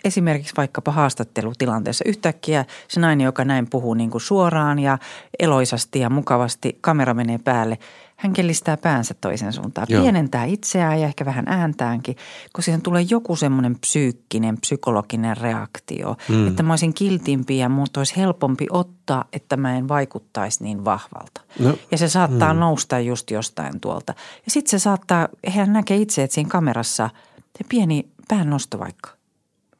[0.03, 4.97] esimerkiksi vaikkapa haastattelutilanteessa yhtäkkiä se nainen, joka näin puhuu niin kuin suoraan ja
[5.39, 7.77] eloisasti ja mukavasti, kamera menee päälle.
[8.15, 9.87] Hän kellistää päänsä toisen suuntaan.
[9.89, 10.01] Joo.
[10.01, 12.15] Pienentää itseään ja ehkä vähän ääntäänkin,
[12.55, 16.15] kun siihen tulee joku semmoinen psyykkinen, psykologinen reaktio.
[16.29, 16.47] Mm.
[16.47, 21.41] Että mä olisin kiltimpi ja muut olisi helpompi ottaa, että mä en vaikuttaisi niin vahvalta.
[21.59, 22.59] No, ja se saattaa mm.
[22.59, 24.13] nousta just jostain tuolta.
[24.45, 27.09] Ja sitten se saattaa, hän näkee itse, että siinä kamerassa
[27.57, 29.09] se pieni pään nosto vaikka–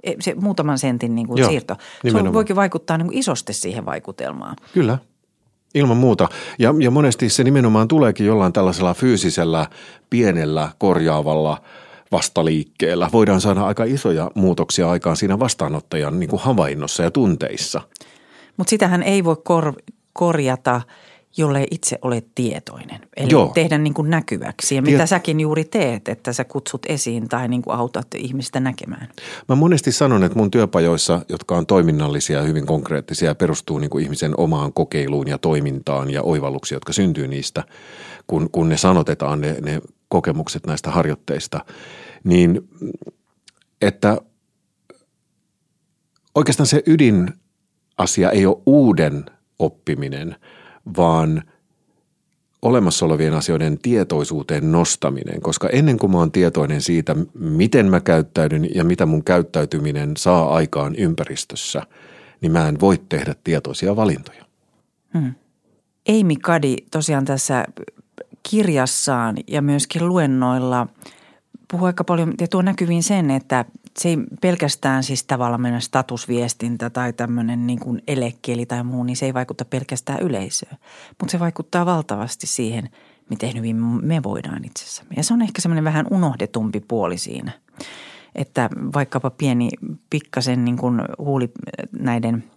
[0.06, 1.76] E, se muutaman sentin niin kuin Joo, siirto.
[2.04, 2.32] nimenomaan.
[2.32, 4.56] Se voikin vaikuttaa niin kuin isosti siihen vaikutelmaan.
[4.74, 4.98] Kyllä,
[5.76, 6.30] ilman muuta.
[6.60, 9.68] Ja, ja monesti se nimenomaan tuleekin jollain tällaisella fyysisellä,
[10.10, 11.62] pienellä, korjaavalla
[12.12, 13.10] vastaliikkeellä.
[13.14, 17.82] Voidaan saada aika isoja muutoksia aikaan siinä vastaanottajan niin kuin havainnossa ja tunteissa.
[18.58, 19.82] Mutta sitähän ei voi kor-
[20.14, 20.82] korjata–
[21.38, 23.00] jolle itse olet tietoinen.
[23.18, 23.52] Eli Joo.
[23.54, 24.76] tehdä niin kuin näkyväksi.
[24.76, 28.60] Ja Tiet- mitä säkin juuri teet, että sä kutsut esiin tai niin kuin autat ihmistä
[28.60, 29.08] näkemään.
[29.50, 34.04] Mä monesti sanon, että mun työpajoissa, jotka on toiminnallisia ja hyvin konkreettisia perustuu niin kuin
[34.04, 37.64] ihmisen omaan kokeiluun ja toimintaan ja oivalluksiin, jotka syntyy niistä,
[38.28, 41.66] kun, kun ne sanotetaan ne, ne kokemukset näistä harjoitteista,
[42.24, 42.70] niin
[43.82, 44.18] että
[46.36, 49.26] oikeastaan se ydinasia ei ole uuden
[49.60, 50.36] oppiminen,
[50.98, 51.44] vaan
[52.62, 58.76] olemassa olevien asioiden tietoisuuteen nostaminen, koska ennen kuin mä oon tietoinen siitä, miten mä käyttäydyn
[58.76, 61.82] ja mitä mun käyttäytyminen saa aikaan ympäristössä,
[62.42, 64.46] niin mä en voi tehdä tietoisia valintoja.
[66.10, 67.66] Amy Kadi tosiaan tässä
[68.50, 70.88] kirjassaan ja myöskin luennoilla
[71.72, 73.66] puhuu aika paljon ja tuo näkyviin sen, että
[74.00, 79.18] se ei pelkästään siis tavallaan meidän statusviestintä tai tämmöinen niin kuin elekieli tai muu, niin
[79.18, 80.78] se ei vaikuta pelkästään yleisöön.
[81.20, 82.90] Mutta se vaikuttaa valtavasti siihen,
[83.30, 85.14] miten hyvin me voidaan itsessämme.
[85.18, 87.52] Ja se on ehkä semmoinen vähän unohdetumpi puoli siinä,
[88.36, 89.70] että vaikkapa pieni
[90.10, 91.52] pikkasen niin kuin huuli
[92.00, 92.44] näiden–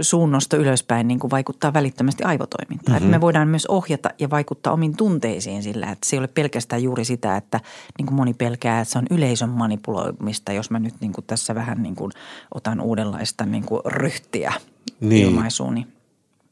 [0.00, 2.96] suunnosta ylöspäin niin kuin vaikuttaa välittömästi aivotoimintaan.
[2.96, 3.06] Mm-hmm.
[3.06, 6.82] Että me voidaan myös ohjata ja vaikuttaa omiin tunteisiin sillä, että se ei ole pelkästään
[6.82, 7.60] juuri sitä, että
[7.98, 11.54] niin kuin moni pelkää, että se on yleisön manipuloimista, jos mä nyt niin kuin tässä
[11.54, 12.12] vähän niin kuin
[12.54, 14.52] otan uudenlaista niin kuin ryhtiä
[15.00, 15.26] Niin.
[15.26, 15.74] ilmaisuun.
[15.74, 15.86] Niin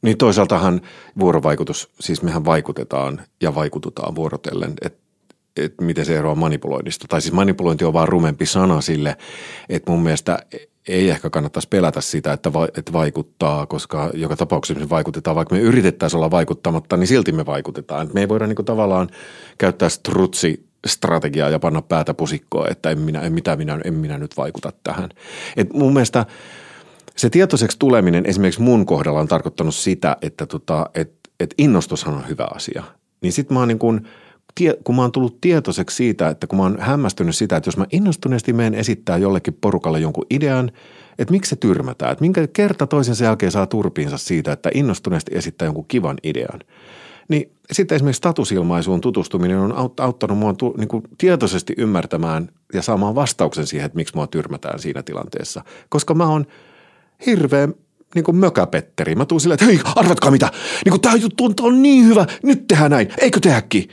[0.01, 0.81] Niin toisaaltahan
[1.19, 4.99] vuorovaikutus, siis mehän vaikutetaan ja vaikututaan vuorotellen, että
[5.57, 7.05] et miten se eroaa manipuloinnista.
[7.09, 9.17] Tai siis manipulointi on vaan rumempi sana sille,
[9.69, 10.39] että mun mielestä
[10.89, 15.55] ei ehkä kannattaisi pelätä sitä, että, va, että vaikuttaa, koska joka tapauksessa me vaikutetaan, vaikka
[15.55, 18.07] me yritettäisiin olla vaikuttamatta, niin silti me vaikutetaan.
[18.07, 19.09] Et me ei voida niinku tavallaan
[19.57, 24.17] käyttää strutsi strategiaa ja panna päätä pusikkoon, että en minä, en, mitä minä, en minä
[24.17, 25.09] nyt vaikuta tähän.
[25.57, 26.25] Et mun mielestä
[27.15, 32.27] se tietoiseksi tuleminen esimerkiksi mun kohdalla on tarkoittanut sitä, että tota, et, et innostushan on
[32.29, 32.83] hyvä asia.
[33.21, 34.07] Niin sit mä oon niin kun,
[34.55, 37.77] tie, kun mä oon tullut tietoiseksi siitä, että kun mä oon hämmästynyt sitä, että jos
[37.77, 40.71] mä innostuneesti menen esittää jollekin porukalle jonkun idean,
[41.19, 45.65] että miksi se tyrmätään, että minkä kerta toisensa jälkeen saa turpiinsa siitä, että innostuneesti esittää
[45.65, 46.59] jonkun kivan idean.
[47.27, 52.81] Niin sitten esimerkiksi statusilmaisuun tutustuminen on aut- auttanut mua tu, niin kuin tietoisesti ymmärtämään ja
[52.81, 55.63] saamaan vastauksen siihen, että miksi mua tyrmätään siinä tilanteessa.
[55.89, 56.45] Koska mä oon
[57.25, 57.73] hirveän
[58.15, 59.15] niin kuin mökäpetteri.
[59.15, 60.51] Mä tuun silleen, että hei, arvatkaa mitä,
[60.85, 63.89] niin kuin tämä juttu on, niin hyvä, nyt tehdään näin, eikö tehdäkin?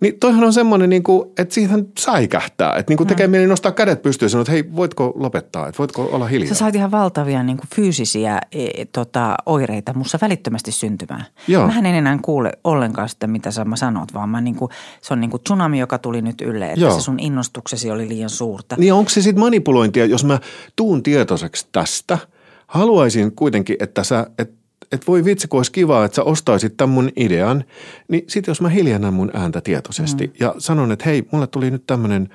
[0.00, 3.72] Niin toihan on semmoinen, niin kuin, että siihen säikähtää, että niin kuin tekee mieli nostaa
[3.72, 6.48] kädet pystyyn ja sanoa, että hei, voitko lopettaa, että voitko olla hiljaa?
[6.48, 11.24] Sä sait ihan valtavia niin kuin fyysisiä e, tota, oireita mussa välittömästi syntymään.
[11.48, 11.66] Joo.
[11.66, 14.70] Mähän en enää kuule ollenkaan sitä, mitä sä mä sanot, vaan mä niin kuin,
[15.02, 16.94] se on niin kuin tsunami, joka tuli nyt ylle, että Joo.
[16.94, 18.76] se sun innostuksesi oli liian suurta.
[18.78, 20.38] Niin onko se sitten manipulointia, jos mä
[20.76, 22.18] tuun tietoiseksi tästä,
[22.66, 24.50] haluaisin kuitenkin, että sä, et,
[24.92, 27.64] et voi vitsi, kun olisi kiva, että sä ostaisit tämän mun idean,
[28.08, 30.32] niin sitten jos mä hiljennän mun ääntä tietoisesti mm.
[30.40, 32.28] ja sanon, että hei, mulle tuli nyt tämmöinen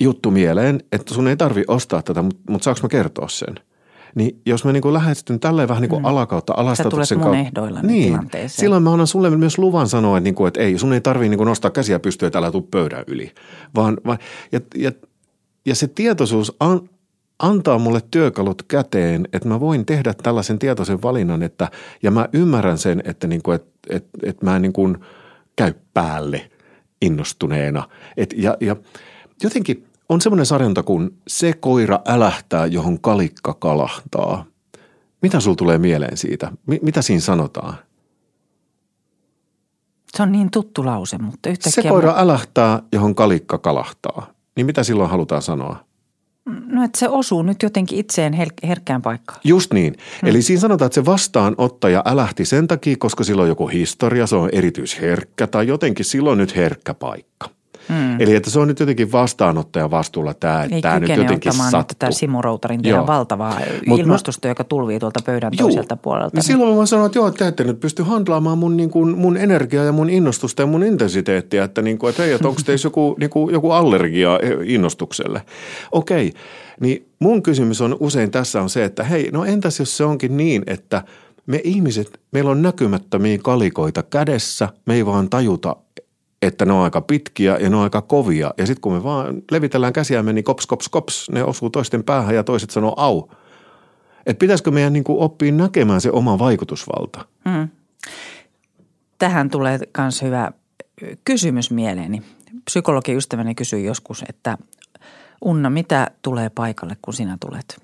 [0.00, 3.54] juttu mieleen, että sun ei tarvi ostaa tätä, mutta mut saanko mä kertoa sen?
[4.14, 6.06] Niin jos mä niin lähestyn tälleen vähän niin kuin mm.
[6.06, 7.38] alakautta, alastatuksen kautta.
[7.38, 8.60] ehdoillani niin, tilanteeseen.
[8.60, 11.28] silloin mä annan sulle myös luvan sanoa, että, niin kuin, että ei, sun ei tarvii
[11.28, 13.32] niin kuin nostaa käsiä pystyä, että älä tuu pöydän yli.
[13.74, 14.18] Vaan, vaan
[14.52, 14.92] ja, ja,
[15.66, 16.88] ja se tietoisuus an,
[17.42, 21.70] antaa mulle työkalut käteen, että mä voin tehdä tällaisen tietoisen valinnan, että,
[22.02, 24.98] ja mä ymmärrän sen, että, niin kuin, että, että, että mä en niin kuin
[25.56, 26.50] käy päälle
[27.02, 27.88] innostuneena.
[28.16, 28.76] Et, ja, ja
[29.42, 34.44] jotenkin on semmoinen sarjonta kuin Se koira älähtää, johon kalikka kalahtaa.
[35.22, 36.52] Mitä sul tulee mieleen siitä?
[36.66, 37.74] Mi- mitä siinä sanotaan?
[40.16, 41.82] Se on niin tuttu lause, mutta yhtäkkiä...
[41.82, 44.26] Se koira älähtää, johon kalikka kalahtaa.
[44.56, 45.91] Niin mitä silloin halutaan sanoa?
[46.46, 49.40] No, että se osuu nyt jotenkin itseen her- herkkään paikkaan.
[49.44, 49.94] Just niin.
[50.22, 50.28] Hmm.
[50.28, 54.36] Eli siinä sanotaan, että se vastaanottaja älähti sen takia, koska sillä on joku historia, se
[54.36, 57.50] on erityisherkkä tai jotenkin silloin nyt herkkä paikka.
[57.88, 58.20] Mm.
[58.20, 61.82] Eli että se on nyt jotenkin vastaanottaja vastuulla tämä, että Ei tämä nyt jotenkin sattuu.
[61.98, 63.06] tätä Simo Routarin tehdä Joo.
[63.06, 65.68] valtavaa Mut ilmastusta, joka tulvii tuolta pöydän Juu.
[65.68, 66.36] toiselta puolelta.
[66.36, 69.36] Niin silloin mä sanoin, että joo, te ette nyt pysty handlaamaan mun, niin kuin, mun
[69.36, 72.86] energiaa ja mun innostusta ja mun intensiteettiä, että, niin kuin, että hei, että onko teissä
[72.86, 75.42] joku, niin kuin, joku allergia innostukselle.
[75.92, 76.32] Okei,
[76.80, 80.36] niin mun kysymys on usein tässä on se, että hei, no entäs jos se onkin
[80.36, 81.02] niin, että
[81.46, 85.76] me ihmiset, meillä on näkymättömiä kalikoita kädessä, me ei vaan tajuta,
[86.42, 88.54] että ne on aika pitkiä ja ne on aika kovia.
[88.58, 92.34] Ja sitten kun me vaan levitellään käsiämme, niin kops, kops, kops, ne osuu toisten päähän
[92.34, 93.28] ja toiset sanoo au.
[94.26, 97.24] Että pitäisikö meidän niin oppia näkemään se oma vaikutusvalta?
[99.18, 100.52] Tähän tulee myös hyvä
[101.24, 102.22] kysymys mieleeni.
[102.64, 104.58] Psykologi ystäväni kysyi joskus, että
[105.44, 107.82] Unna, mitä tulee paikalle, kun sinä tulet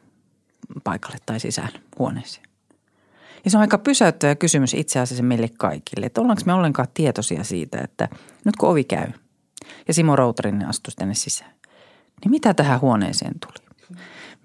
[0.85, 2.48] paikalle tai sisään huoneeseen?
[3.45, 7.45] Ja se on aika pysäyttävä kysymys itse asiassa meille kaikille, että ollaanko me ollenkaan tietoisia
[7.45, 8.09] siitä, että
[8.45, 9.07] nyt kun ovi käy
[9.89, 11.51] ja Simo Routarinen astui tänne sisään,
[12.25, 13.69] niin mitä tähän huoneeseen tuli?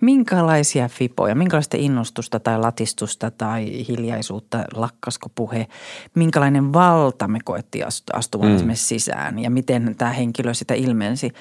[0.02, 5.68] Minkälaisia fipoja, minkälaista innostusta tai latistusta tai hiljaisuutta, lakkasko puhe,
[6.16, 8.56] minkälainen valta me koettiin astu- astuvan mm.
[8.56, 11.32] esimerkiksi sisään ja miten tämä henkilö sitä ilmensi.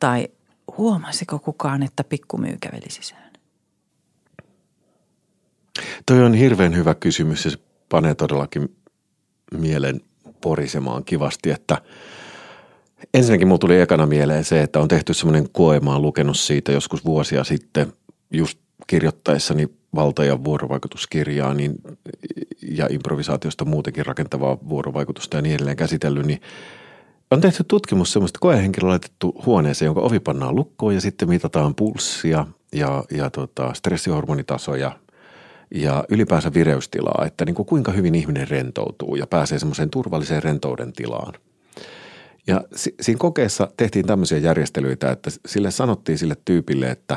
[0.00, 0.28] Tai
[0.78, 3.31] huomasiko kukaan, että pikkumyy käveli sisään?
[6.06, 7.58] Toi on hirveän hyvä kysymys ja se
[7.88, 8.76] panee todellakin
[9.58, 10.00] mielen
[10.40, 11.78] porisemaan kivasti, että
[13.14, 16.72] ensinnäkin mulla tuli ekana mieleen se, että on tehty semmoinen koe, mä oon lukenut siitä
[16.72, 17.92] joskus vuosia sitten
[18.30, 21.74] just kirjoittaessani valta- ja vuorovaikutuskirjaa niin,
[22.62, 26.40] ja improvisaatiosta muutenkin rakentavaa vuorovaikutusta ja niin edelleen käsitellyt, niin
[27.30, 32.46] on tehty tutkimus semmoista koehenkilö laitettu huoneeseen, jonka ovi pannaan lukkoon ja sitten mitataan pulssia
[32.72, 34.98] ja, ja tota, stressihormonitasoja
[35.74, 40.92] ja ylipäänsä vireystilaa, että niin kuin kuinka hyvin ihminen rentoutuu ja pääsee semmoiseen turvalliseen rentouden
[40.92, 41.34] tilaan.
[42.46, 47.16] Ja si- siinä kokeessa tehtiin tämmöisiä järjestelyitä, että sille sanottiin sille tyypille, että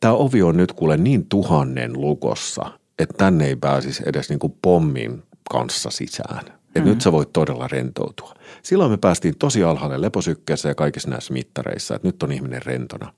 [0.00, 4.56] tämä ovi on nyt kuule niin tuhannen lukossa, että tänne ei pääsisi edes niin kuin
[4.62, 6.40] pommin kanssa sisään.
[6.66, 6.86] Että mm.
[6.86, 8.34] nyt sä voit todella rentoutua.
[8.62, 13.12] Silloin me päästiin tosi alhaalle leposykkeessä ja kaikissa näissä mittareissa, että nyt on ihminen rentona.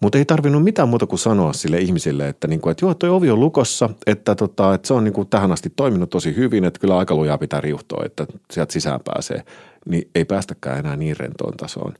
[0.00, 3.30] Mutta ei tarvinnut mitään muuta kuin sanoa sille ihmisille, että, niinku, että joo, toi ovi
[3.30, 6.98] on lukossa, että, tota, että se on niinku tähän asti toiminut tosi hyvin, että kyllä
[6.98, 9.42] aika lujaa pitää riuhtoa, että sieltä sisään pääsee.
[9.88, 11.94] Niin ei päästäkään enää niin rentoon tasoon.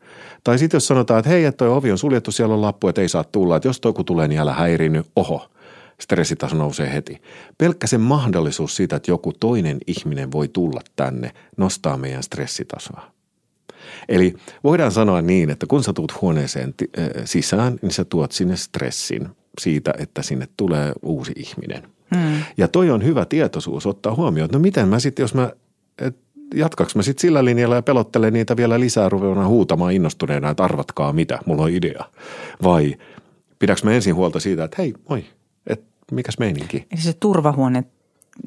[0.44, 3.01] Tai sitten jos sanotaan, että hei, että toi ovi on suljettu, siellä on lappu, että
[3.01, 5.51] ei saa tulla, että jos toi kun tulee, niin älä häirinyt, oho,
[6.01, 7.22] stressitaso nousee heti.
[7.59, 13.20] Pelkkä se mahdollisuus siitä, että joku toinen ihminen voi tulla tänne, nostaa meidän stressitasoa.
[14.09, 14.34] Eli
[14.64, 19.28] voidaan sanoa niin, että kun sä tuut huoneeseen äh, sisään, niin sä tuot sinne stressin
[19.61, 21.82] siitä, että sinne tulee uusi ihminen.
[22.14, 22.43] Hmm.
[22.57, 25.51] Ja toi on hyvä tietoisuus ottaa huomioon, että no miten mä sitten, jos mä,
[26.55, 31.12] jatkaks mä sitten sillä linjalla ja pelottelen niitä vielä lisää ruveena huutamaan innostuneena, että arvatkaa
[31.12, 32.05] mitä, mulla on idea.
[32.62, 32.97] Vai
[33.59, 35.24] pidäks mä ensin huolta siitä, että hei, moi,
[35.66, 36.86] että mikäs meininki?
[36.93, 37.84] Eli se turvahuone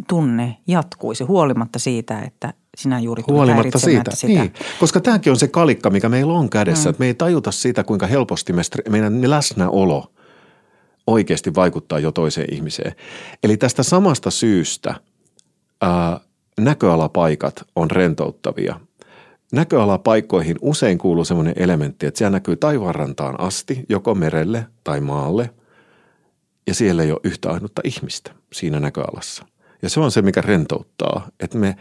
[0.08, 4.28] tunne jatkuisi huolimatta siitä, että sinä juuri Huolimatta siitä, sitä.
[4.28, 4.54] niin.
[4.80, 6.90] Koska tämäkin on se kalikka, mikä meillä on kädessä, mm.
[6.90, 10.12] että me ei tajuta sitä, kuinka helposti me, stre- meidän läsnäolo
[11.08, 12.96] oikeasti vaikuttaa jo toiseen ihmiseen.
[13.44, 14.96] Eli tästä samasta syystä
[15.82, 16.20] ää,
[16.60, 18.80] näköalapaikat on rentouttavia.
[19.52, 25.50] Näköalapaikkoihin usein kuuluu sellainen elementti, että siellä näkyy taivaanrantaan asti, joko merelle tai maalle,
[26.68, 29.46] ja siellä ei ole yhtä ainutta ihmistä siinä näköalassa.
[29.82, 31.76] Ja se on se, mikä rentouttaa, että me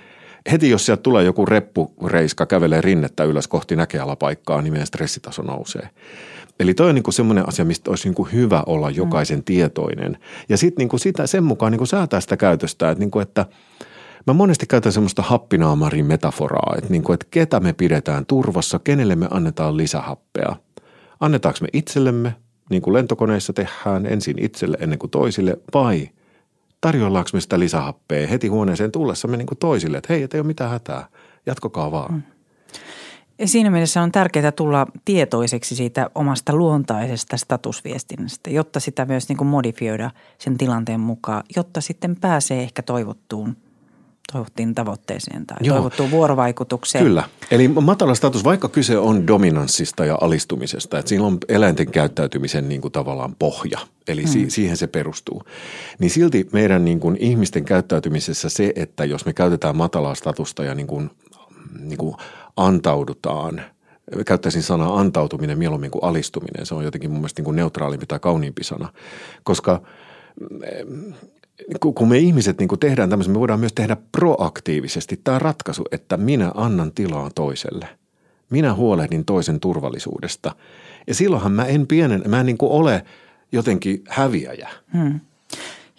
[0.52, 5.88] heti jos sieltä tulee joku reppureiska kävelee rinnettä ylös kohti näköalapaikkaa, niin meidän stressitaso nousee.
[6.60, 9.44] Eli toi on niin semmoinen asia, mistä olisi niin hyvä olla jokaisen mm.
[9.44, 10.18] tietoinen.
[10.48, 13.46] Ja sitten niin sitä sen mukaan niin säätää sitä käytöstä, että, niin kuin, että
[14.26, 19.16] mä monesti käytän semmoista happinaamarin metaforaa, että, niin kuin, että ketä me pidetään turvassa, kenelle
[19.16, 20.56] me annetaan lisähappea.
[21.20, 22.34] Annetaanko me itsellemme,
[22.70, 26.08] niin kuin lentokoneissa tehdään, ensin itselle ennen kuin toisille, vai
[26.82, 30.46] tarjollaanko me sitä lisähappea heti huoneeseen tullessamme niin kuin toisille, että hei, et ei ole
[30.46, 31.06] mitään hätää,
[31.46, 32.12] jatkokaa vaan.
[32.12, 32.22] Mm.
[33.44, 39.48] Siinä mielessä on tärkeää tulla tietoiseksi siitä omasta luontaisesta statusviestinnästä, jotta sitä myös niin kuin
[39.48, 43.56] modifioida sen tilanteen mukaan, jotta sitten pääsee ehkä toivottuun
[44.32, 45.76] toivottiin tavoitteeseen tai Joo.
[45.76, 47.04] toivottuun vuorovaikutukseen.
[47.04, 47.24] Kyllä.
[47.50, 52.80] Eli matala status, vaikka kyse on dominanssista ja alistumisesta, että siinä on eläinten käyttäytymisen niin
[52.80, 53.78] kuin tavallaan pohja,
[54.08, 54.48] eli hmm.
[54.48, 55.42] siihen se perustuu,
[55.98, 60.74] niin silti meidän niin kuin ihmisten käyttäytymisessä se, että jos me käytetään matalaa statusta ja
[60.74, 61.10] niin kuin,
[61.80, 62.16] niin kuin
[62.56, 63.62] antaudutaan,
[64.26, 68.18] käyttäisin sanaa antautuminen mieluummin kuin alistuminen, se on jotenkin mun mielestä niin kuin neutraalimpi tai
[68.18, 68.88] kauniimpi sana,
[69.42, 69.82] koska
[71.94, 76.52] kun me ihmiset niin tehdään tämmöisen, me voidaan myös tehdä proaktiivisesti tämä ratkaisu, että minä
[76.54, 77.88] annan tilaa toiselle.
[78.50, 80.54] Minä huolehdin toisen turvallisuudesta.
[81.06, 83.04] Ja silloinhan mä en pienen, mä en niin ole
[83.52, 84.68] jotenkin häviäjä.
[84.92, 85.20] Hmm.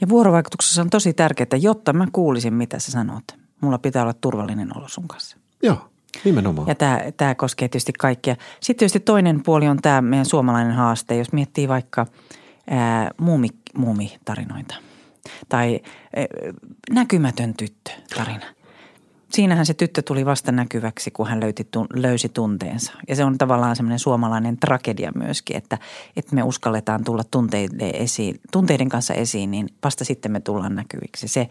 [0.02, 3.24] Ja vuorovaikutuksessa on tosi tärkeää, että jotta mä kuulisin, mitä sä sanot,
[3.62, 5.38] mulla pitää olla turvallinen olo sun kanssa.
[5.64, 5.90] Joo,
[6.26, 6.68] nimenomaan.
[6.68, 8.36] Ja tämä, tämä koskee tietysti kaikkia.
[8.60, 12.06] Sitten tietysti toinen puoli on tämä meidän suomalainen haaste, jos miettii vaikka
[12.70, 13.48] ää, muumi,
[13.78, 14.76] muumitarinoita
[15.50, 15.80] tai
[16.16, 16.26] ää,
[16.90, 18.46] näkymätön tyttö tarina–
[19.34, 22.94] siinähän se tyttö tuli vasta näkyväksi, kun hän löyti, löysi tunteensa.
[23.08, 25.78] Ja se on tavallaan semmoinen suomalainen tragedia myöskin, että,
[26.16, 31.28] että me uskalletaan tulla tunteiden, esiin, tunteiden kanssa esiin, niin vasta sitten me tullaan näkyviksi.
[31.28, 31.50] Se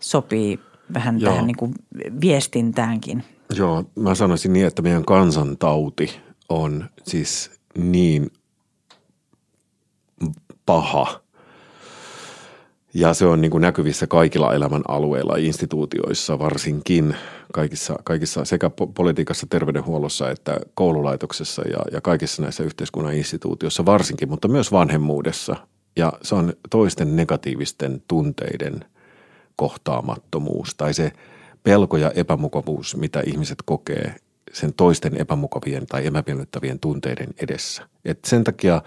[0.00, 0.60] sopii
[0.94, 1.32] vähän Joo.
[1.32, 1.74] tähän niin kuin
[2.20, 3.24] viestintäänkin.
[3.56, 8.30] Joo, mä sanoisin niin, että meidän kansantauti on siis niin
[10.66, 11.21] paha–
[12.94, 17.16] ja se on niin kuin näkyvissä kaikilla elämän alueilla, instituutioissa varsinkin,
[17.52, 24.48] kaikissa, kaikissa sekä politiikassa, terveydenhuollossa että koululaitoksessa ja, ja kaikissa näissä yhteiskunnan instituutioissa varsinkin, mutta
[24.48, 25.56] myös vanhemmuudessa.
[25.96, 28.84] Ja se on toisten negatiivisten tunteiden
[29.56, 31.12] kohtaamattomuus tai se
[31.62, 34.14] pelko ja epämukavuus, mitä ihmiset kokee
[34.52, 37.88] sen toisten epämukavien tai epämiellyttävien tunteiden edessä.
[38.04, 38.82] Et sen takia–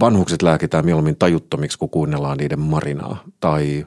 [0.00, 3.22] vanhukset lääkitään mieluummin tajuttomiksi, kun kuunnellaan niiden marinaa.
[3.40, 3.86] Tai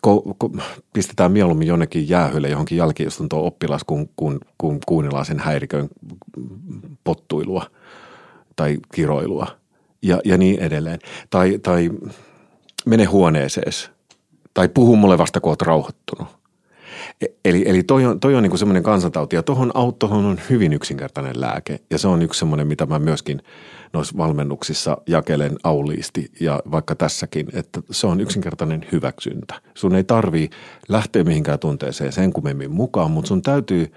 [0.00, 0.50] ko, ko,
[0.92, 5.88] pistetään mieluummin jonnekin jäähylle johonkin jälkiistuntoon oppilas, kun, kun, kun kuunnellaan sen häirikön
[7.04, 7.66] pottuilua
[8.56, 9.46] tai kiroilua
[10.02, 10.98] ja, ja niin edelleen.
[11.30, 11.90] Tai, tai
[12.86, 13.90] mene huoneeseesi
[14.54, 16.28] tai puhu mulle vasta, kun oot rauhoittunut.
[17.20, 20.72] E, eli, eli toi on, toi on niin semmoinen kansantauti ja tuohon, tuohon on hyvin
[20.72, 23.42] yksinkertainen lääke ja se on yksi semmoinen, mitä mä myöskin–
[23.94, 29.60] noissa valmennuksissa jakelen auliisti ja vaikka tässäkin, että se on yksinkertainen hyväksyntä.
[29.74, 30.50] Sun ei tarvii
[30.88, 33.92] lähteä mihinkään tunteeseen sen kummemmin mukaan, mutta sun täytyy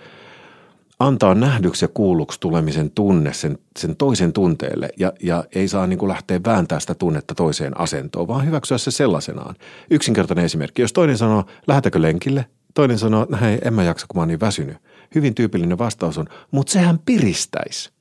[0.99, 5.99] antaa nähdyksi ja kuulluksi tulemisen tunne sen, sen toisen tunteelle ja, ja ei saa niin
[5.99, 9.55] kuin lähteä vääntää sitä tunnetta toiseen asentoon, vaan hyväksyä se sellaisenaan.
[9.89, 10.81] Yksinkertainen esimerkki.
[10.81, 12.45] Jos toinen sanoo, lähetäkö lenkille?
[12.73, 14.77] Toinen sanoo, hei, en mä jaksa, kun mä oon niin väsynyt.
[15.15, 17.96] Hyvin tyypillinen vastaus on, mutta sehän piristäisi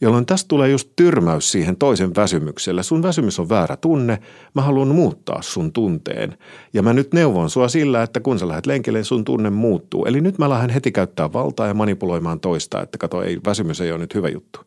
[0.00, 2.82] jolloin tästä tulee just tyrmäys siihen toisen väsymykselle.
[2.82, 4.18] Sun väsymys on väärä tunne,
[4.54, 6.38] mä haluan muuttaa sun tunteen.
[6.72, 10.04] Ja mä nyt neuvon sua sillä, että kun sä lähdet lenkille, sun tunne muuttuu.
[10.04, 13.90] Eli nyt mä lähden heti käyttää valtaa ja manipuloimaan toista, että kato, ei, väsymys ei
[13.90, 14.60] ole nyt hyvä juttu.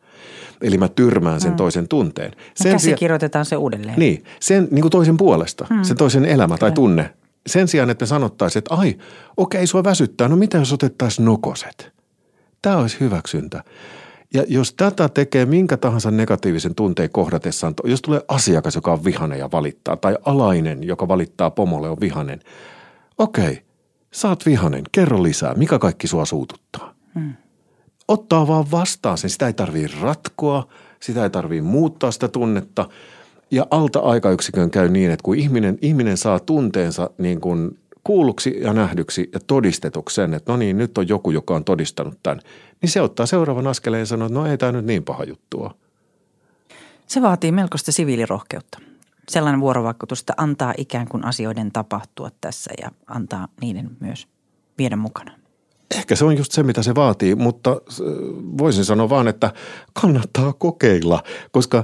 [0.61, 1.57] Eli mä tyrmään sen mm.
[1.57, 2.31] toisen tunteen.
[2.55, 3.99] Sen käsikirjoitetaan se uudelleen.
[3.99, 5.83] Niin, sen niin kuin toisen puolesta, mm.
[5.83, 7.13] sen toisen elämä tai tunne.
[7.47, 8.97] Sen sijaan, että me sanottaisiin, että ai,
[9.37, 11.91] okei, sua väsyttää, no mitä jos otettaisiin nokoset?
[12.61, 13.63] Tämä olisi hyväksyntä.
[14.33, 19.39] Ja jos tätä tekee minkä tahansa negatiivisen tunteen kohdatessaan, jos tulee asiakas, joka on vihanen
[19.39, 22.39] ja valittaa, tai alainen, joka valittaa pomolle, on vihanen.
[23.17, 23.61] Okei,
[24.11, 26.93] sä oot vihanen, kerro lisää, mikä kaikki sua suututtaa.
[27.15, 27.33] Hmm.
[28.07, 30.67] Ottaa vaan vastaan sen, sitä ei tarvii ratkoa,
[30.99, 32.89] sitä ei tarvii muuttaa sitä tunnetta.
[33.51, 38.73] Ja alta aikayksikön käy niin, että kun ihminen, ihminen saa tunteensa niin kuin kuulluksi ja
[38.73, 42.39] nähdyksi ja todistetuksi sen, että no niin, nyt on joku, joka on todistanut tämän–
[42.81, 45.73] niin se ottaa seuraavan askeleen ja sanoo, että no ei tämä nyt niin paha juttua.
[47.07, 48.79] Se vaatii melkoista siviilirohkeutta.
[49.29, 54.27] Sellainen vuorovaikutus, että antaa ikään kuin asioiden tapahtua tässä ja antaa niiden myös
[54.77, 55.31] viedä mukana.
[55.95, 57.81] Ehkä se on just se, mitä se vaatii, mutta
[58.57, 59.53] voisin sanoa vaan, että
[60.01, 61.83] kannattaa kokeilla, koska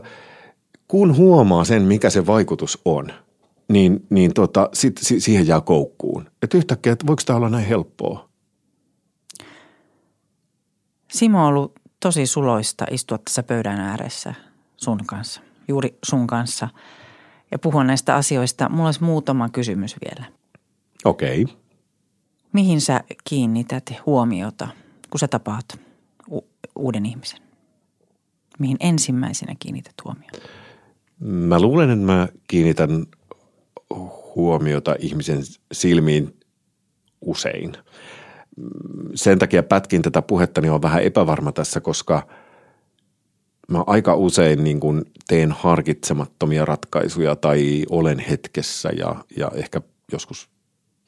[0.88, 3.08] kun huomaa sen, mikä se vaikutus on,
[3.68, 6.30] niin, niin tota, sit, si, siihen jää koukkuun.
[6.42, 8.30] Että yhtäkkiä, että voiko tämä olla näin helppoa?
[11.12, 14.34] Simo on ollut tosi suloista istua tässä pöydän ääressä
[14.78, 16.70] sun kanssa, juuri sun kanssa
[17.52, 18.70] ja puhua näistä asioista.
[18.70, 20.26] Mulla olisi muutama kysymys vielä.
[21.06, 21.44] Okei.
[21.44, 21.56] Okay.
[22.54, 24.68] Mihin sä kiinnität huomiota,
[25.10, 25.80] kun sä tapaat
[26.32, 27.40] u- uuden ihmisen?
[28.60, 30.40] Mihin ensimmäisenä kiinnität huomiota?
[31.20, 33.06] Mä luulen, että mä kiinnitän
[34.36, 35.42] huomiota ihmisen
[35.72, 36.40] silmiin
[37.22, 37.74] usein–
[39.16, 42.28] sen takia pätkin tätä puhetta, niin on vähän epävarma tässä, koska
[43.68, 49.82] mä aika usein niin kuin teen harkitsemattomia ratkaisuja tai olen hetkessä ja, ja ehkä
[50.12, 50.50] joskus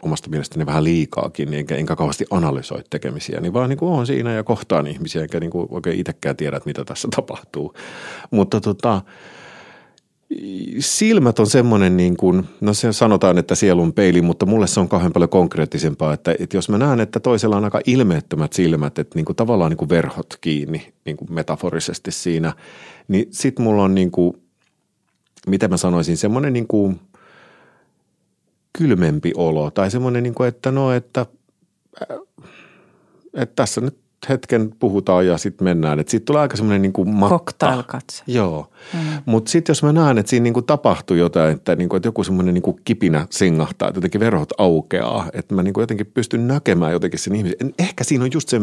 [0.01, 4.07] omasta mielestäni vähän liikaakin, niin enkä, enkä kauheasti analysoi tekemisiä, niin vaan niin kuin on
[4.07, 7.73] siinä ja kohtaan ihmisiä, enkä niin kuin oikein itsekään tiedä, mitä tässä tapahtuu.
[8.31, 9.01] Mutta tota,
[10.79, 14.89] silmät on semmoinen niin kuin, no se sanotaan, että sielun peili, mutta mulle se on
[14.89, 19.15] kauhean paljon konkreettisempaa, että, että jos mä näen, että toisella on aika ilmeettömät silmät, että
[19.15, 22.53] niin kuin tavallaan niin kuin verhot kiinni niin kuin metaforisesti siinä,
[23.07, 24.33] niin sit mulla on niin kuin,
[25.47, 26.99] mitä mä sanoisin, semmoinen niin kuin
[28.77, 31.25] kylmempi olo tai semmoinen niin kuin, että no, että,
[33.33, 35.99] että tässä nyt hetken puhutaan ja sitten mennään.
[35.99, 37.35] Että siitä tulee aika semmoinen niin kuin matta.
[37.35, 38.23] Cocktail-katse.
[38.27, 38.71] Joo.
[38.93, 38.99] Mm.
[39.25, 42.07] Mutta sitten jos mä näen, että siinä niin kuin tapahtuu jotain, että, niin kuin, että
[42.07, 46.11] joku semmoinen niin kuin kipinä singahtaa, että jotenkin verhot aukeaa, että mä niin kuin jotenkin
[46.13, 47.73] pystyn näkemään jotenkin sen ihmisen.
[47.79, 48.61] Ehkä siinä on just se,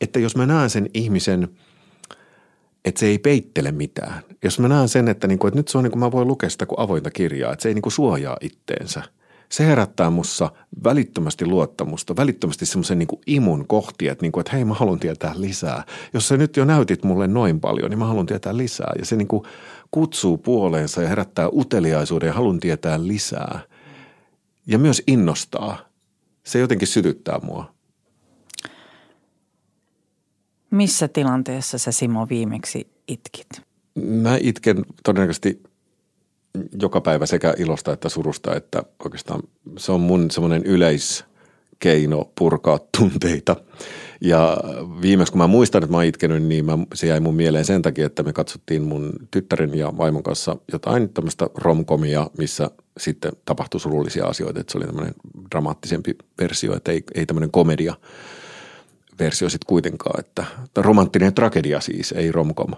[0.00, 1.48] että jos mä näen sen ihmisen–
[2.84, 4.22] että se ei peittele mitään.
[4.44, 6.50] Jos mä näen sen, että, niinku, että nyt se on niin kuin mä voin lukea
[6.50, 9.02] sitä kuin avointa kirjaa, että se ei niin kuin suojaa itteensä.
[9.48, 10.52] Se herättää mussa
[10.84, 15.32] välittömästi luottamusta, välittömästi semmoisen niin imun kohti, että, niin kuin, että hei mä haluan tietää
[15.36, 15.84] lisää.
[16.14, 18.92] Jos sä nyt jo näytit mulle noin paljon, niin mä haluan tietää lisää.
[18.98, 19.42] Ja se niin kuin
[19.90, 23.60] kutsuu puoleensa ja herättää uteliaisuuden ja haluan tietää lisää.
[24.66, 25.78] Ja myös innostaa.
[26.42, 27.74] Se jotenkin sytyttää mua.
[30.70, 33.48] Missä tilanteessa sä Simo viimeksi itkit?
[33.94, 35.62] Mä itken todennäköisesti
[36.82, 39.42] joka päivä sekä ilosta että surusta, että oikeastaan
[39.76, 43.56] se on mun semmoinen yleiskeino purkaa tunteita.
[44.20, 44.56] Ja
[45.02, 47.82] viimeksi kun mä muistan, että mä oon itkenyt, niin mä, se jäi mun mieleen sen
[47.82, 53.80] takia, että me katsottiin mun tyttären ja vaimon kanssa jotain tämmöistä romkomia, missä sitten tapahtui
[53.80, 54.60] surullisia asioita.
[54.60, 55.14] Että se oli tämmöinen
[55.50, 57.94] dramaattisempi versio, että ei, ei tämmöinen komedia–
[59.18, 62.72] versio sitten kuitenkaan, että, että romanttinen tragedia siis, ei romkom.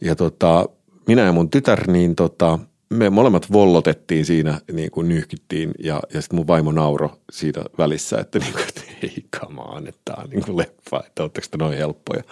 [0.00, 0.68] Ja tota,
[1.06, 2.58] minä ja mun tytär, niin tota,
[2.90, 8.18] me molemmat vollotettiin siinä, niin kuin nyhkyttiin ja, ja sitten mun vaimo nauro siitä välissä,
[8.18, 11.78] että, niin kuin, että ei kamaan, että tämä on niin kuin leffa, että oletteko noin
[11.78, 12.22] helppoja.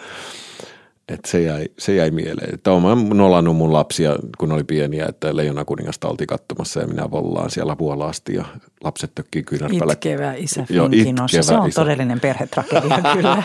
[1.08, 2.54] Et se, jäi, se jäi mieleen.
[2.54, 7.10] Että olen nolannut mun lapsia, kun oli pieniä, että Leijona kuningasta oltiin katsomassa ja minä
[7.10, 8.44] vollaan siellä vuolaasti ja
[8.84, 9.92] lapset tökkii kyynärpällä.
[9.92, 11.80] Itkevä isä Joo, itkevä Se on isä.
[11.80, 13.42] todellinen perhetragedia kyllä.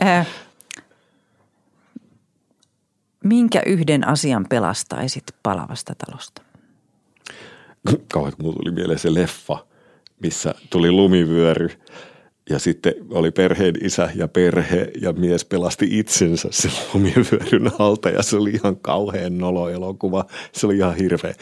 [3.54, 6.42] minkä yhden asian pelastaisit palavasta talosta?
[8.12, 9.66] Kauan kun tuli mieleen se leffa,
[10.22, 11.68] missä tuli lumivyöry–
[12.50, 18.22] ja sitten oli perheen isä ja perhe ja mies pelasti itsensä sen lumivyöryn alta ja
[18.22, 20.24] se oli ihan kauhean nolo elokuva.
[20.52, 21.34] Se oli ihan hirveä.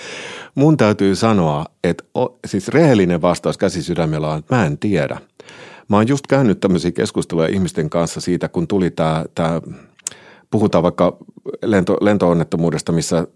[0.55, 5.21] Mun täytyy sanoa, että o, siis rehellinen vastaus käsisydämellä on, että mä en tiedä.
[5.89, 9.25] Mä oon just käynyt tämmöisiä keskusteluja ihmisten kanssa siitä, kun tuli tämä
[10.51, 11.17] puhutaan vaikka
[11.63, 13.27] lento, lentoonnettomuudesta, missä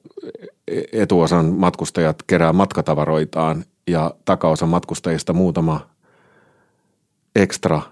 [0.92, 5.90] etuosan matkustajat kerää matkatavaroitaan ja takaosa matkustajista muutama
[7.36, 7.82] ekstra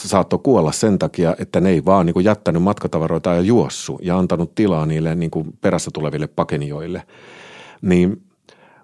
[0.00, 4.18] saattoi kuolla sen takia, että ne ei vaan niin kuin jättänyt matkatavaroita ja juossu ja
[4.18, 7.02] antanut tilaa niille niin kuin perässä tuleville pakenijoille.
[7.82, 8.22] Niin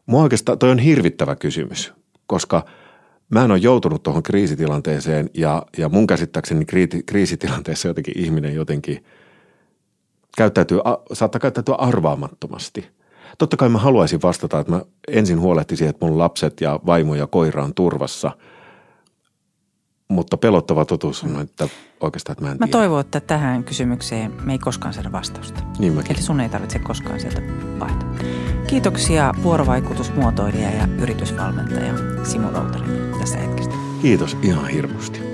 [0.07, 1.93] mua oikeastaan toi on hirvittävä kysymys,
[2.27, 2.65] koska
[3.29, 6.65] mä en ole joutunut tuohon kriisitilanteeseen ja, ja mun käsittääkseni
[7.07, 9.05] kriisitilanteessa jotenkin ihminen jotenkin
[10.37, 10.79] käyttäytyy,
[11.13, 12.89] saattaa käyttäytyä arvaamattomasti.
[13.39, 17.27] Totta kai mä haluaisin vastata, että mä ensin huolehtisin, että mun lapset ja vaimo ja
[17.27, 18.31] koira on turvassa–
[20.09, 21.69] mutta pelottava totuus on, että
[22.01, 22.79] oikeastaan että mä en Mä tiedä.
[22.79, 25.63] toivon, että tähän kysymykseen me ei koskaan saada vastausta.
[25.79, 26.17] Niin mäkin.
[26.17, 27.43] Eli sun ei tarvitse koskaan sieltä
[27.81, 28.09] vaihtaa.
[28.67, 32.87] Kiitoksia vuorovaikutusmuotoilija ja yritysvalmentaja Simo Routari
[33.19, 33.75] tästä hetkestä.
[34.03, 35.34] Kiitos ihan hirmusti.